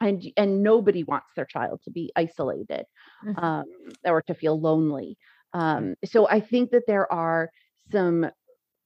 and 0.01 0.23
and 0.38 0.63
nobody 0.63 1.03
wants 1.03 1.27
their 1.36 1.45
child 1.45 1.82
to 1.84 1.91
be 1.91 2.12
isolated 2.15 2.86
Mhm. 3.23 3.38
um, 3.41 3.65
or 4.06 4.21
to 4.23 4.34
feel 4.34 4.60
lonely 4.60 5.17
um, 5.53 5.95
so 6.06 6.27
i 6.30 6.39
think 6.39 6.71
that 6.71 6.84
there 6.88 7.12
are 7.12 7.49
some 7.91 8.25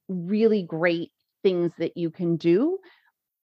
really 0.07 0.63
great 0.63 1.11
things 1.43 1.71
that 1.77 1.97
you 1.97 2.09
can 2.11 2.37
do 2.37 2.77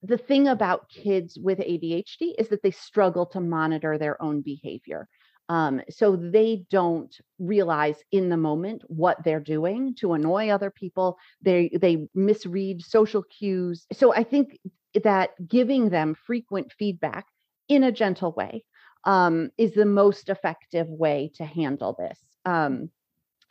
the 0.01 0.17
thing 0.17 0.47
about 0.47 0.89
kids 0.89 1.37
with 1.41 1.59
adhd 1.59 2.33
is 2.37 2.49
that 2.49 2.63
they 2.63 2.71
struggle 2.71 3.25
to 3.25 3.39
monitor 3.39 3.97
their 3.97 4.21
own 4.21 4.41
behavior 4.41 5.07
um, 5.49 5.81
so 5.89 6.15
they 6.15 6.63
don't 6.69 7.15
realize 7.39 7.95
in 8.11 8.29
the 8.29 8.37
moment 8.37 8.83
what 8.85 9.23
they're 9.23 9.39
doing 9.39 9.95
to 9.95 10.13
annoy 10.13 10.49
other 10.49 10.69
people. 10.69 11.17
They 11.41 11.71
they 11.73 12.07
misread 12.13 12.83
social 12.83 13.23
cues. 13.23 13.87
So 13.91 14.13
i 14.13 14.23
think 14.23 14.59
that 15.03 15.31
giving 15.47 15.89
them 15.89 16.15
frequent 16.15 16.71
feedback 16.77 17.25
in 17.67 17.83
a 17.83 17.91
gentle 17.91 18.31
way 18.31 18.63
um, 19.05 19.49
is 19.57 19.73
the 19.73 19.85
most 19.85 20.29
effective 20.29 20.87
way 20.87 21.31
to 21.35 21.45
handle 21.45 21.95
this 21.97 22.19
um, 22.45 22.89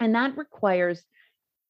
and 0.01 0.15
that 0.15 0.37
requires 0.37 1.03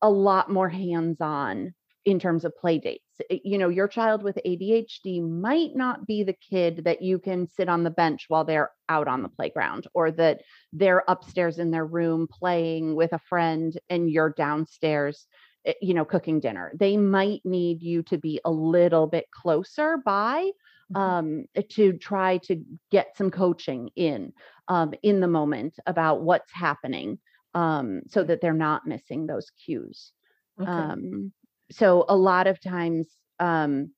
a 0.01 0.11
lot 0.11 0.51
more 0.51 0.69
hands-on 0.69 1.75
in 2.09 2.19
terms 2.19 2.45
of 2.45 2.57
play 2.57 2.79
dates 2.79 3.21
you 3.45 3.59
know 3.59 3.69
your 3.69 3.89
child 3.89 4.23
with 4.23 4.39
adhd 4.47 5.23
might 5.23 5.75
not 5.75 6.07
be 6.07 6.23
the 6.23 6.33
kid 6.33 6.83
that 6.85 7.03
you 7.03 7.19
can 7.19 7.47
sit 7.47 7.69
on 7.69 7.83
the 7.85 7.91
bench 7.91 8.25
while 8.29 8.45
they're 8.45 8.71
out 8.89 9.09
on 9.09 9.23
the 9.23 9.29
playground 9.29 9.87
or 9.95 10.11
that 10.11 10.41
they're 10.73 11.05
upstairs 11.09 11.59
in 11.59 11.71
their 11.71 11.85
room 11.85 12.27
playing 12.31 12.95
with 12.95 13.13
a 13.13 13.19
friend 13.19 13.79
and 13.91 14.11
you're 14.11 14.31
downstairs 14.37 15.27
eh, 15.67 15.75
you 15.83 15.93
know 15.93 16.05
cooking 16.05 16.41
dinner 16.41 16.73
they 16.79 16.97
might 16.97 17.43
need 17.45 17.83
you 17.83 18.03
to 18.03 18.17
be 18.17 18.41
a 18.45 18.51
little 18.51 19.07
bit 19.07 19.31
closer 19.31 19.99
by 20.05 20.51
Mhm. 20.91 21.19
um, 21.19 21.45
to 21.71 21.93
try 21.99 22.39
to 22.39 22.65
get 22.91 23.17
some 23.17 23.31
coaching 23.31 23.91
in 23.97 24.33
um, 24.69 24.95
in 25.03 25.21
the 25.21 25.29
moment 25.29 25.79
about 25.87 26.23
what's 26.23 26.53
happening 26.53 27.19
um, 27.55 28.01
so 28.09 28.23
that 28.25 28.41
they're 28.41 28.55
not 28.55 28.87
missing 28.87 29.27
those 29.27 29.51
cues 29.51 30.13
Okay. 30.59 30.89
um, 30.89 31.33
so 31.71 32.05
a 32.09 32.17
lot 32.17 32.47
of 32.47 32.61
times 32.61 33.09
um, 33.39 33.91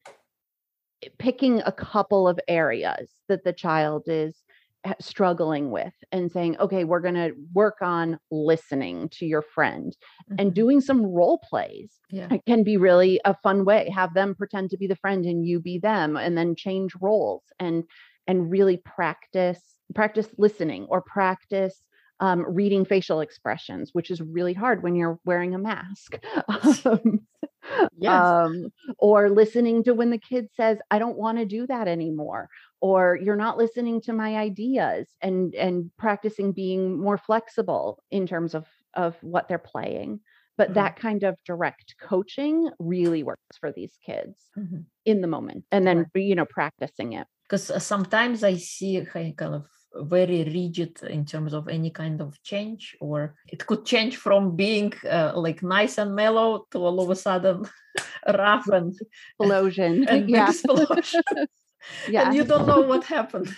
picking 1.18 1.62
a 1.64 1.72
couple 1.72 2.28
of 2.28 2.38
areas 2.48 3.10
that 3.28 3.44
the 3.44 3.52
child 3.52 4.04
is 4.06 4.36
struggling 4.98 5.70
with 5.70 5.92
and 6.10 6.32
saying 6.32 6.56
okay 6.58 6.84
we're 6.84 7.00
going 7.00 7.14
to 7.14 7.32
work 7.52 7.76
on 7.82 8.18
listening 8.30 9.10
to 9.10 9.26
your 9.26 9.42
friend 9.42 9.94
mm-hmm. 10.24 10.36
and 10.38 10.54
doing 10.54 10.80
some 10.80 11.04
role 11.04 11.38
plays 11.38 11.92
yeah. 12.08 12.28
it 12.30 12.40
can 12.46 12.64
be 12.64 12.78
really 12.78 13.20
a 13.26 13.36
fun 13.42 13.66
way 13.66 13.90
have 13.94 14.14
them 14.14 14.34
pretend 14.34 14.70
to 14.70 14.78
be 14.78 14.86
the 14.86 14.96
friend 14.96 15.26
and 15.26 15.46
you 15.46 15.60
be 15.60 15.78
them 15.78 16.16
and 16.16 16.36
then 16.36 16.56
change 16.56 16.92
roles 16.98 17.42
and 17.58 17.84
and 18.26 18.50
really 18.50 18.78
practice 18.78 19.60
practice 19.94 20.28
listening 20.38 20.86
or 20.88 21.02
practice 21.02 21.82
um, 22.20 22.44
reading 22.46 22.84
facial 22.84 23.20
expressions, 23.20 23.90
which 23.92 24.10
is 24.10 24.20
really 24.20 24.52
hard 24.52 24.82
when 24.82 24.94
you're 24.94 25.18
wearing 25.24 25.54
a 25.54 25.58
mask. 25.58 26.18
um, 26.84 27.20
yes. 27.96 28.12
Um, 28.12 28.68
or 28.98 29.30
listening 29.30 29.84
to 29.84 29.94
when 29.94 30.10
the 30.10 30.18
kid 30.18 30.48
says, 30.56 30.78
I 30.90 30.98
don't 30.98 31.16
want 31.16 31.38
to 31.38 31.44
do 31.44 31.66
that 31.66 31.88
anymore, 31.88 32.48
or 32.80 33.18
you're 33.22 33.36
not 33.36 33.58
listening 33.58 34.00
to 34.02 34.12
my 34.12 34.36
ideas 34.36 35.08
and 35.20 35.54
and 35.54 35.90
practicing 35.98 36.52
being 36.52 36.98
more 36.98 37.18
flexible 37.18 38.02
in 38.10 38.26
terms 38.26 38.54
of 38.54 38.66
of 38.94 39.16
what 39.22 39.48
they're 39.48 39.58
playing. 39.58 40.20
But 40.56 40.68
mm-hmm. 40.68 40.74
that 40.74 40.96
kind 40.96 41.22
of 41.22 41.36
direct 41.46 41.94
coaching 42.02 42.70
really 42.78 43.22
works 43.22 43.56
for 43.58 43.72
these 43.72 43.96
kids 44.04 44.36
mm-hmm. 44.58 44.80
in 45.06 45.20
the 45.22 45.26
moment 45.26 45.64
and 45.72 45.86
then, 45.86 46.06
you 46.14 46.34
know, 46.34 46.44
practicing 46.44 47.14
it. 47.14 47.26
Because 47.44 47.70
uh, 47.70 47.78
sometimes 47.78 48.44
I 48.44 48.56
see 48.56 49.02
kind 49.10 49.34
of 49.40 49.64
very 49.94 50.44
rigid 50.44 51.02
in 51.02 51.24
terms 51.24 51.52
of 51.52 51.68
any 51.68 51.90
kind 51.90 52.20
of 52.20 52.40
change 52.42 52.96
or 53.00 53.34
it 53.48 53.66
could 53.66 53.84
change 53.84 54.16
from 54.16 54.56
being 54.56 54.92
uh, 55.10 55.32
like 55.34 55.62
nice 55.62 55.98
and 55.98 56.14
mellow 56.14 56.66
to 56.70 56.78
all 56.78 57.00
of 57.00 57.10
a 57.10 57.16
sudden 57.16 57.68
rough 58.28 58.68
and 58.68 58.94
explosion. 59.40 60.06
and 60.08 60.28
yeah. 60.28 60.48
explosion. 60.48 61.22
Yeah. 62.10 62.26
and 62.26 62.36
you 62.36 62.44
don't 62.44 62.66
know 62.66 62.82
what 62.82 63.04
happened. 63.04 63.48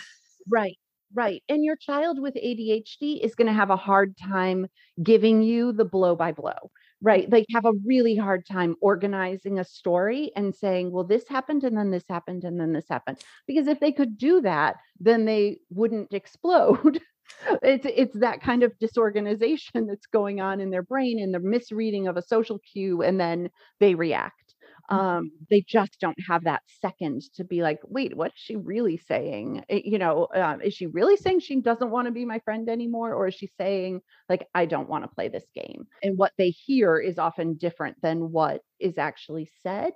Right 0.49 0.79
right. 1.15 1.43
And 1.49 1.65
your 1.65 1.77
child 1.77 2.21
with 2.21 2.35
adhd 2.35 3.21
is 3.23 3.35
going 3.35 3.47
to 3.47 3.53
have 3.53 3.71
a 3.71 3.77
hard 3.77 4.17
time 4.17 4.67
giving 5.03 5.43
you 5.43 5.73
the 5.73 5.85
blow 5.85 6.17
by 6.17 6.33
blow 6.33 6.71
right 7.03 7.29
they 7.31 7.45
have 7.53 7.65
a 7.65 7.73
really 7.85 8.17
hard 8.17 8.47
time 8.47 8.75
organizing 8.81 9.59
a 9.59 9.65
story 9.65 10.31
and 10.37 10.55
saying 10.55 10.91
well 10.91 11.05
this 11.05 11.29
happened 11.29 11.65
and 11.65 11.77
then 11.77 11.91
this 11.91 12.05
happened 12.09 12.45
and 12.45 12.59
then 12.59 12.73
this 12.73 12.89
happened 12.89 13.19
because 13.47 13.67
if 13.67 13.81
they 13.81 13.93
could 13.93 14.17
do 14.17 14.41
that 14.41 14.77
then 15.01 15.25
they 15.25 15.59
wouldn't 15.71 16.13
explode 16.15 17.01
it's 17.63 17.87
it's 17.87 18.19
that 18.19 18.41
kind 18.41 18.63
of 18.63 18.79
disorganization 18.79 19.87
that's 19.87 20.07
going 20.07 20.41
on 20.41 20.61
in 20.61 20.71
their 20.71 20.83
brain 20.83 21.21
and 21.21 21.35
the 21.35 21.41
misreading 21.41 22.07
of 22.07 22.17
a 22.17 22.23
social 22.23 22.59
cue 22.59 23.03
and 23.03 23.19
then 23.19 23.51
they 23.81 23.95
react. 23.95 24.52
Um, 24.89 25.33
they 25.51 25.63
just 25.63 25.99
don't 26.01 26.19
have 26.29 26.45
that 26.45 26.63
second 26.81 27.23
to 27.35 27.45
be 27.45 27.63
like 27.63 27.81
wait 27.85 28.17
what's 28.17 28.41
she 28.41 28.57
really 28.57 28.99
saying? 28.99 29.65
It, 29.69 29.85
you 29.85 29.99
know 29.99 30.29
um, 30.35 30.61
is 30.61 30.75
she 30.75 30.87
really 30.87 31.17
saying 31.17 31.41
she 31.41 31.61
doesn't 31.61 31.91
want 31.91 32.07
to 32.07 32.13
be 32.13 32.25
my 32.25 32.41
friend 32.41 32.69
anymore 32.69 33.15
or 33.15 33.29
is 33.29 33.35
she 33.35 33.49
saying 33.59 34.01
like 34.29 34.47
i 34.55 34.67
don't 34.67 34.89
want 34.89 35.05
to 35.05 35.15
play 35.15 35.29
this 35.29 35.47
game? 35.55 35.87
And 36.03 36.19
what 36.19 36.33
they 36.39 36.51
hear 36.51 36.99
is 36.99 37.19
often 37.19 37.55
different 37.55 38.01
than 38.03 38.33
what 38.33 38.63
is 38.79 38.99
actually 38.99 39.51
said 39.63 39.93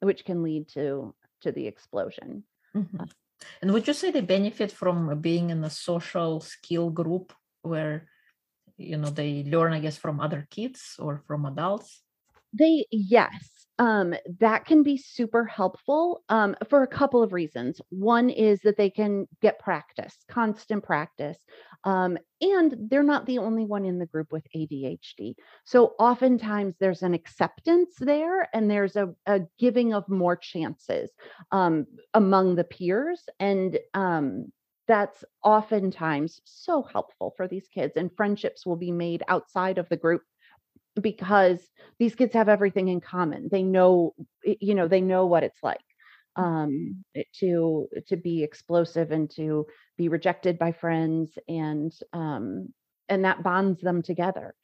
which 0.00 0.24
can 0.24 0.42
lead 0.42 0.68
to 0.68 1.14
to 1.42 1.52
the 1.52 1.66
explosion. 1.66 2.44
Mm-hmm. 2.74 3.00
Uh 3.00 3.06
and 3.62 3.72
would 3.72 3.86
you 3.86 3.94
say 3.94 4.10
they 4.10 4.20
benefit 4.20 4.72
from 4.72 5.20
being 5.20 5.50
in 5.50 5.64
a 5.64 5.70
social 5.70 6.40
skill 6.40 6.90
group 6.90 7.32
where 7.62 8.08
you 8.76 8.96
know 8.96 9.10
they 9.10 9.44
learn 9.44 9.72
i 9.72 9.80
guess 9.80 9.96
from 9.96 10.20
other 10.20 10.46
kids 10.50 10.96
or 10.98 11.22
from 11.26 11.46
adults? 11.46 12.02
They 12.52 12.86
yes 12.90 13.59
um, 13.80 14.14
that 14.40 14.66
can 14.66 14.82
be 14.82 14.98
super 14.98 15.46
helpful 15.46 16.22
um, 16.28 16.54
for 16.68 16.82
a 16.82 16.86
couple 16.86 17.22
of 17.22 17.32
reasons. 17.32 17.80
One 17.88 18.28
is 18.28 18.60
that 18.60 18.76
they 18.76 18.90
can 18.90 19.26
get 19.40 19.58
practice, 19.58 20.14
constant 20.28 20.84
practice. 20.84 21.38
Um, 21.84 22.18
and 22.42 22.76
they're 22.90 23.02
not 23.02 23.24
the 23.24 23.38
only 23.38 23.64
one 23.64 23.86
in 23.86 23.98
the 23.98 24.04
group 24.04 24.32
with 24.32 24.46
ADHD. 24.54 25.34
So 25.64 25.94
oftentimes 25.98 26.74
there's 26.78 27.02
an 27.02 27.14
acceptance 27.14 27.94
there 27.98 28.50
and 28.52 28.70
there's 28.70 28.96
a, 28.96 29.14
a 29.24 29.40
giving 29.58 29.94
of 29.94 30.06
more 30.10 30.36
chances 30.36 31.10
um, 31.50 31.86
among 32.12 32.56
the 32.56 32.64
peers. 32.64 33.22
And 33.38 33.78
um, 33.94 34.52
that's 34.88 35.24
oftentimes 35.42 36.42
so 36.44 36.82
helpful 36.82 37.32
for 37.34 37.48
these 37.48 37.68
kids. 37.72 37.94
And 37.96 38.14
friendships 38.14 38.66
will 38.66 38.76
be 38.76 38.92
made 38.92 39.22
outside 39.26 39.78
of 39.78 39.88
the 39.88 39.96
group 39.96 40.22
because 41.00 41.60
these 41.98 42.14
kids 42.14 42.34
have 42.34 42.48
everything 42.48 42.88
in 42.88 43.00
common 43.00 43.48
they 43.50 43.62
know 43.62 44.14
you 44.42 44.74
know 44.74 44.88
they 44.88 45.00
know 45.00 45.26
what 45.26 45.42
it's 45.42 45.62
like 45.62 45.78
mm. 46.38 46.42
um 46.42 47.04
to 47.34 47.88
to 48.06 48.16
be 48.16 48.42
explosive 48.42 49.10
and 49.10 49.30
to 49.30 49.66
be 49.96 50.08
rejected 50.08 50.58
by 50.58 50.72
friends 50.72 51.32
and 51.48 51.92
um 52.12 52.68
and 53.08 53.24
that 53.24 53.42
bonds 53.42 53.80
them 53.80 54.02
together 54.02 54.54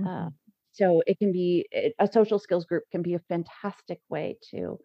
uh, 0.00 0.02
mm-hmm. 0.02 0.26
uh, 0.26 0.30
so 0.72 1.02
it 1.06 1.18
can 1.18 1.32
be 1.32 1.66
a 1.98 2.08
social 2.10 2.38
skills 2.38 2.64
group 2.64 2.84
can 2.90 3.02
be 3.02 3.14
a 3.14 3.20
fantastic 3.28 4.00
way 4.08 4.36
to 4.50 4.78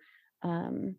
um 0.43 0.95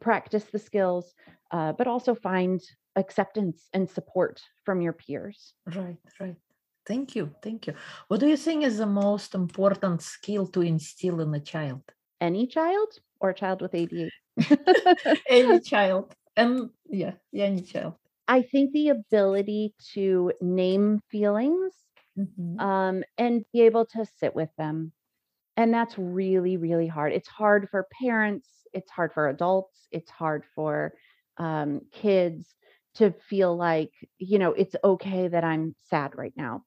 practice 0.00 0.44
the 0.44 0.58
skills 0.58 1.14
uh, 1.50 1.72
but 1.72 1.86
also 1.86 2.14
find 2.14 2.62
acceptance 2.96 3.68
and 3.74 3.88
support 3.88 4.40
from 4.64 4.80
your 4.80 4.92
peers 4.92 5.54
right 5.74 5.98
right 6.20 6.36
Thank 6.86 7.14
you. 7.14 7.30
Thank 7.42 7.66
you. 7.66 7.74
What 8.08 8.20
do 8.20 8.28
you 8.28 8.36
think 8.36 8.64
is 8.64 8.78
the 8.78 8.86
most 8.86 9.34
important 9.34 10.02
skill 10.02 10.46
to 10.48 10.62
instill 10.62 11.20
in 11.20 11.34
a 11.34 11.40
child? 11.40 11.82
Any 12.20 12.46
child 12.46 12.88
or 13.20 13.30
a 13.30 13.34
child 13.34 13.62
with 13.62 13.72
ADHD? 13.72 14.10
any 15.28 15.60
child. 15.72 16.14
And 16.36 16.70
yeah, 16.88 17.12
yeah, 17.30 17.44
any 17.44 17.62
child. 17.62 17.94
I 18.26 18.42
think 18.42 18.72
the 18.72 18.88
ability 18.90 19.74
to 19.94 20.32
name 20.40 21.00
feelings 21.10 21.74
mm-hmm. 22.18 22.58
um, 22.58 23.04
and 23.18 23.44
be 23.52 23.62
able 23.62 23.86
to 23.86 24.06
sit 24.18 24.34
with 24.34 24.50
them. 24.56 24.92
And 25.56 25.72
that's 25.72 25.98
really, 25.98 26.56
really 26.56 26.86
hard. 26.86 27.12
It's 27.12 27.28
hard 27.28 27.68
for 27.70 27.86
parents, 28.00 28.48
it's 28.72 28.90
hard 28.90 29.12
for 29.12 29.28
adults, 29.28 29.86
it's 29.90 30.10
hard 30.10 30.44
for 30.54 30.94
um, 31.36 31.82
kids 31.92 32.54
to 32.94 33.12
feel 33.28 33.56
like, 33.56 33.92
you 34.18 34.38
know, 34.38 34.52
it's 34.52 34.74
okay 34.82 35.28
that 35.28 35.44
I'm 35.44 35.74
sad 35.90 36.12
right 36.16 36.32
now 36.36 36.64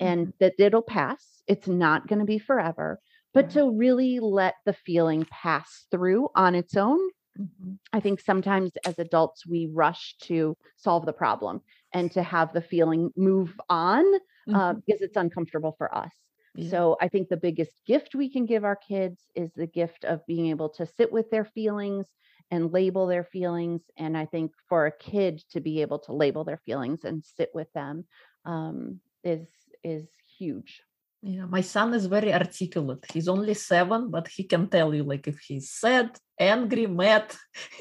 and 0.00 0.28
mm-hmm. 0.28 0.36
that 0.40 0.54
it'll 0.58 0.82
pass. 0.82 1.42
It's 1.46 1.68
not 1.68 2.06
going 2.06 2.18
to 2.18 2.24
be 2.24 2.38
forever, 2.38 3.00
but 3.34 3.50
to 3.50 3.70
really 3.70 4.18
let 4.20 4.54
the 4.64 4.72
feeling 4.72 5.26
pass 5.30 5.86
through 5.90 6.28
on 6.34 6.54
its 6.54 6.76
own. 6.76 6.98
Mm-hmm. 7.38 7.74
I 7.92 8.00
think 8.00 8.20
sometimes 8.20 8.72
as 8.86 8.98
adults, 8.98 9.46
we 9.46 9.68
rush 9.72 10.16
to 10.22 10.56
solve 10.76 11.06
the 11.06 11.12
problem 11.12 11.60
and 11.92 12.10
to 12.12 12.22
have 12.22 12.52
the 12.52 12.62
feeling 12.62 13.10
move 13.16 13.52
on 13.68 14.04
uh, 14.04 14.18
mm-hmm. 14.48 14.54
uh, 14.54 14.72
because 14.74 15.02
it's 15.02 15.16
uncomfortable 15.16 15.74
for 15.76 15.94
us. 15.94 16.12
Yeah. 16.54 16.70
So 16.70 16.96
I 17.00 17.08
think 17.08 17.28
the 17.28 17.36
biggest 17.36 17.72
gift 17.86 18.14
we 18.14 18.30
can 18.30 18.46
give 18.46 18.64
our 18.64 18.76
kids 18.76 19.20
is 19.34 19.50
the 19.54 19.66
gift 19.66 20.04
of 20.04 20.26
being 20.26 20.46
able 20.46 20.70
to 20.70 20.86
sit 20.86 21.12
with 21.12 21.30
their 21.30 21.44
feelings 21.44 22.06
and 22.50 22.72
label 22.72 23.06
their 23.06 23.24
feelings. 23.24 23.82
And 23.98 24.16
I 24.16 24.24
think 24.26 24.52
for 24.68 24.86
a 24.86 24.96
kid 24.96 25.42
to 25.50 25.60
be 25.60 25.82
able 25.82 25.98
to 26.00 26.12
label 26.12 26.44
their 26.44 26.60
feelings 26.64 27.04
and 27.04 27.24
sit 27.24 27.50
with 27.54 27.70
them 27.74 28.04
um, 28.44 29.00
is 29.24 29.46
is 29.86 30.08
huge. 30.38 30.82
Yeah, 31.22 31.46
my 31.46 31.60
son 31.60 31.94
is 31.94 32.06
very 32.06 32.32
articulate. 32.32 33.04
He's 33.12 33.28
only 33.28 33.54
seven, 33.54 34.10
but 34.10 34.28
he 34.28 34.44
can 34.44 34.68
tell 34.68 34.94
you 34.94 35.02
like 35.02 35.26
if 35.26 35.38
he's 35.40 35.70
sad, 35.70 36.10
angry, 36.38 36.86
mad. 36.86 37.34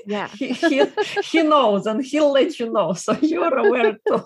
Yeah, 0.06 0.28
he, 0.28 0.54
he, 0.54 0.84
he 1.24 1.44
knows 1.44 1.86
and 1.86 2.04
he'll 2.04 2.32
let 2.32 2.58
you 2.60 2.72
know. 2.72 2.94
So 2.94 3.14
you're 3.22 3.58
aware 3.58 3.98
too. 4.08 4.26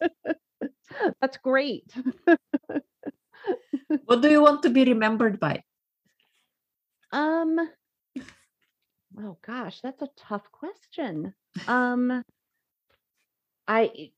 That's 1.20 1.38
great. 1.38 1.90
what 4.04 4.20
do 4.20 4.28
you 4.28 4.42
want 4.42 4.62
to 4.64 4.70
be 4.70 4.84
remembered 4.84 5.38
by? 5.38 5.62
Um 7.12 7.58
oh 9.18 9.38
gosh, 9.44 9.80
that's 9.80 10.02
a 10.02 10.08
tough 10.16 10.46
question. 10.52 11.34
Um 11.66 12.22
I 13.66 14.10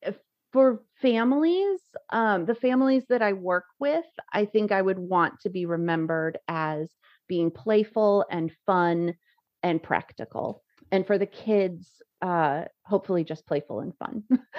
for 0.53 0.83
families, 1.01 1.81
um, 2.11 2.45
the 2.45 2.55
families 2.55 3.05
that 3.09 3.23
I 3.23 3.33
work 3.33 3.65
with, 3.81 4.05
I 4.33 4.45
think 4.45 4.71
I 4.71 4.83
would 4.83 4.99
want 4.99 5.41
to 5.41 5.51
be 5.51 5.67
remembered 5.67 6.38
as 6.49 6.91
being 7.29 7.51
playful 7.51 8.27
and 8.31 8.53
fun 8.67 9.15
and 9.62 9.83
practical. 9.83 10.62
And 10.91 11.07
for 11.07 11.17
the 11.17 11.27
kids, 11.27 11.88
uh, 12.21 12.65
hopefully 12.85 13.25
just 13.25 13.47
playful 13.47 13.81
and 13.81 13.93
fun. 13.97 14.23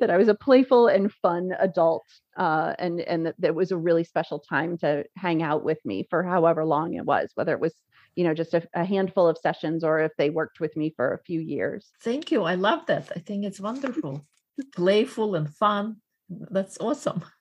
that 0.00 0.10
I 0.10 0.16
was 0.16 0.28
a 0.28 0.34
playful 0.34 0.88
and 0.88 1.12
fun 1.12 1.52
adult, 1.58 2.04
uh, 2.36 2.74
and 2.78 3.00
and 3.02 3.26
that, 3.26 3.34
that 3.38 3.54
was 3.54 3.70
a 3.70 3.76
really 3.76 4.02
special 4.02 4.40
time 4.40 4.78
to 4.78 5.04
hang 5.16 5.42
out 5.42 5.62
with 5.64 5.78
me 5.84 6.06
for 6.10 6.24
however 6.24 6.64
long 6.64 6.94
it 6.94 7.04
was, 7.04 7.30
whether 7.34 7.52
it 7.52 7.60
was 7.60 7.74
you 8.16 8.24
know 8.24 8.34
just 8.34 8.54
a, 8.54 8.66
a, 8.74 8.84
handful 8.84 9.28
of 9.28 9.38
sessions 9.38 9.84
or 9.84 10.00
if 10.00 10.12
they 10.18 10.30
worked 10.30 10.58
with 10.58 10.76
me 10.76 10.92
for 10.96 11.12
a 11.12 11.22
few 11.24 11.40
years. 11.40 11.92
Thank 12.02 12.32
you. 12.32 12.42
I 12.42 12.54
love 12.54 12.86
that. 12.86 13.12
I 13.14 13.20
think 13.20 13.44
it's 13.44 13.60
wonderful. 13.60 14.26
Playful 14.74 15.34
and 15.34 15.54
fun. 15.54 15.96
That's 16.28 16.78
awesome. 16.80 17.22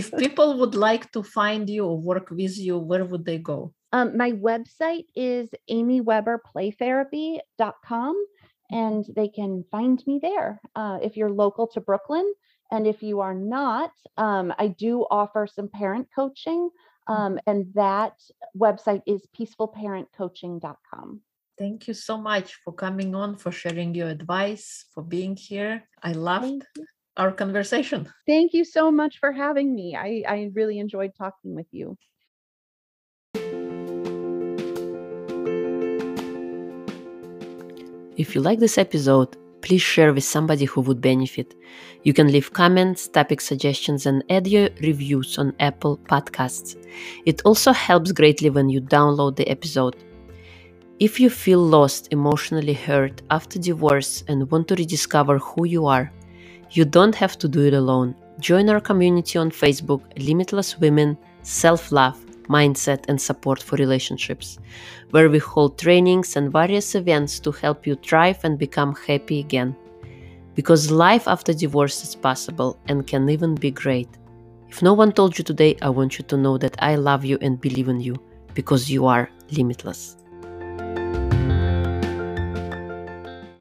If 0.00 0.12
people 0.18 0.58
would 0.58 0.74
like 0.74 1.10
to 1.12 1.22
find 1.22 1.70
you 1.70 1.86
or 1.86 1.98
work 1.98 2.30
with 2.30 2.58
you 2.58 2.78
where 2.78 3.04
would 3.04 3.24
they 3.24 3.38
go? 3.38 3.72
Um, 3.92 4.16
my 4.16 4.32
website 4.32 5.04
is 5.14 5.50
amyweberplaytherapy.com, 5.70 8.26
and 8.70 9.04
they 9.14 9.28
can 9.28 9.62
find 9.70 10.02
me 10.06 10.18
there 10.20 10.60
uh, 10.74 10.98
if 11.02 11.16
you're 11.16 11.30
local 11.30 11.68
to 11.68 11.80
Brooklyn. 11.80 12.34
And 12.70 12.86
if 12.86 13.02
you 13.02 13.20
are 13.20 13.34
not, 13.34 13.90
um, 14.16 14.54
I 14.58 14.68
do 14.68 15.06
offer 15.10 15.46
some 15.46 15.68
parent 15.68 16.08
coaching, 16.14 16.70
um, 17.06 17.38
and 17.46 17.72
that 17.74 18.14
website 18.56 19.02
is 19.06 19.26
peacefulparentcoaching.com. 19.38 21.20
Thank 21.58 21.88
you 21.88 21.94
so 21.94 22.18
much 22.18 22.54
for 22.64 22.72
coming 22.72 23.14
on, 23.14 23.36
for 23.36 23.50
sharing 23.50 23.94
your 23.94 24.08
advice, 24.08 24.84
for 24.92 25.02
being 25.02 25.36
here. 25.36 25.84
I 26.02 26.12
loved 26.12 26.66
our 27.16 27.32
conversation. 27.32 28.12
Thank 28.26 28.52
you 28.52 28.64
so 28.64 28.90
much 28.90 29.18
for 29.18 29.32
having 29.32 29.74
me. 29.74 29.96
I, 29.96 30.22
I 30.28 30.50
really 30.52 30.78
enjoyed 30.78 31.12
talking 31.16 31.54
with 31.54 31.66
you. 31.72 31.96
If 38.16 38.34
you 38.34 38.40
like 38.40 38.58
this 38.58 38.78
episode, 38.78 39.36
please 39.66 39.82
share 39.82 40.12
with 40.12 40.22
somebody 40.22 40.64
who 40.64 40.80
would 40.80 41.00
benefit. 41.00 41.56
You 42.04 42.12
can 42.12 42.30
leave 42.30 42.52
comments, 42.52 43.08
topic 43.08 43.40
suggestions, 43.40 44.06
and 44.06 44.22
add 44.30 44.46
your 44.46 44.68
reviews 44.80 45.38
on 45.38 45.54
Apple 45.58 45.98
Podcasts. 46.08 46.76
It 47.24 47.42
also 47.44 47.72
helps 47.72 48.12
greatly 48.12 48.48
when 48.48 48.68
you 48.68 48.80
download 48.80 49.34
the 49.34 49.48
episode. 49.48 49.96
If 51.00 51.18
you 51.18 51.28
feel 51.30 51.58
lost, 51.58 52.12
emotionally 52.12 52.74
hurt 52.74 53.22
after 53.30 53.58
divorce, 53.58 54.22
and 54.28 54.48
want 54.52 54.68
to 54.68 54.76
rediscover 54.76 55.38
who 55.38 55.66
you 55.66 55.86
are, 55.86 56.12
you 56.70 56.84
don't 56.84 57.16
have 57.16 57.36
to 57.38 57.48
do 57.48 57.66
it 57.66 57.74
alone. 57.74 58.14
Join 58.38 58.70
our 58.70 58.80
community 58.80 59.36
on 59.36 59.50
Facebook, 59.50 60.02
Limitless 60.16 60.78
Women, 60.78 61.18
Self 61.42 61.90
Love 61.90 62.25
mindset, 62.48 63.04
and 63.08 63.20
support 63.20 63.62
for 63.62 63.76
relationships, 63.76 64.58
where 65.10 65.28
we 65.28 65.38
hold 65.38 65.78
trainings 65.78 66.36
and 66.36 66.52
various 66.52 66.94
events 66.94 67.40
to 67.40 67.52
help 67.52 67.86
you 67.86 67.94
thrive 67.96 68.38
and 68.44 68.58
become 68.58 68.94
happy 69.06 69.40
again. 69.40 69.76
Because 70.54 70.90
life 70.90 71.28
after 71.28 71.52
divorce 71.52 72.02
is 72.02 72.14
possible 72.14 72.78
and 72.88 73.06
can 73.06 73.28
even 73.28 73.54
be 73.54 73.70
great. 73.70 74.08
If 74.68 74.82
no 74.82 74.94
one 74.94 75.12
told 75.12 75.38
you 75.38 75.44
today, 75.44 75.76
I 75.82 75.90
want 75.90 76.18
you 76.18 76.24
to 76.24 76.36
know 76.36 76.58
that 76.58 76.76
I 76.80 76.96
love 76.96 77.24
you 77.24 77.38
and 77.40 77.60
believe 77.60 77.88
in 77.88 78.00
you 78.00 78.16
because 78.54 78.90
you 78.90 79.06
are 79.06 79.30
limitless. 79.52 80.16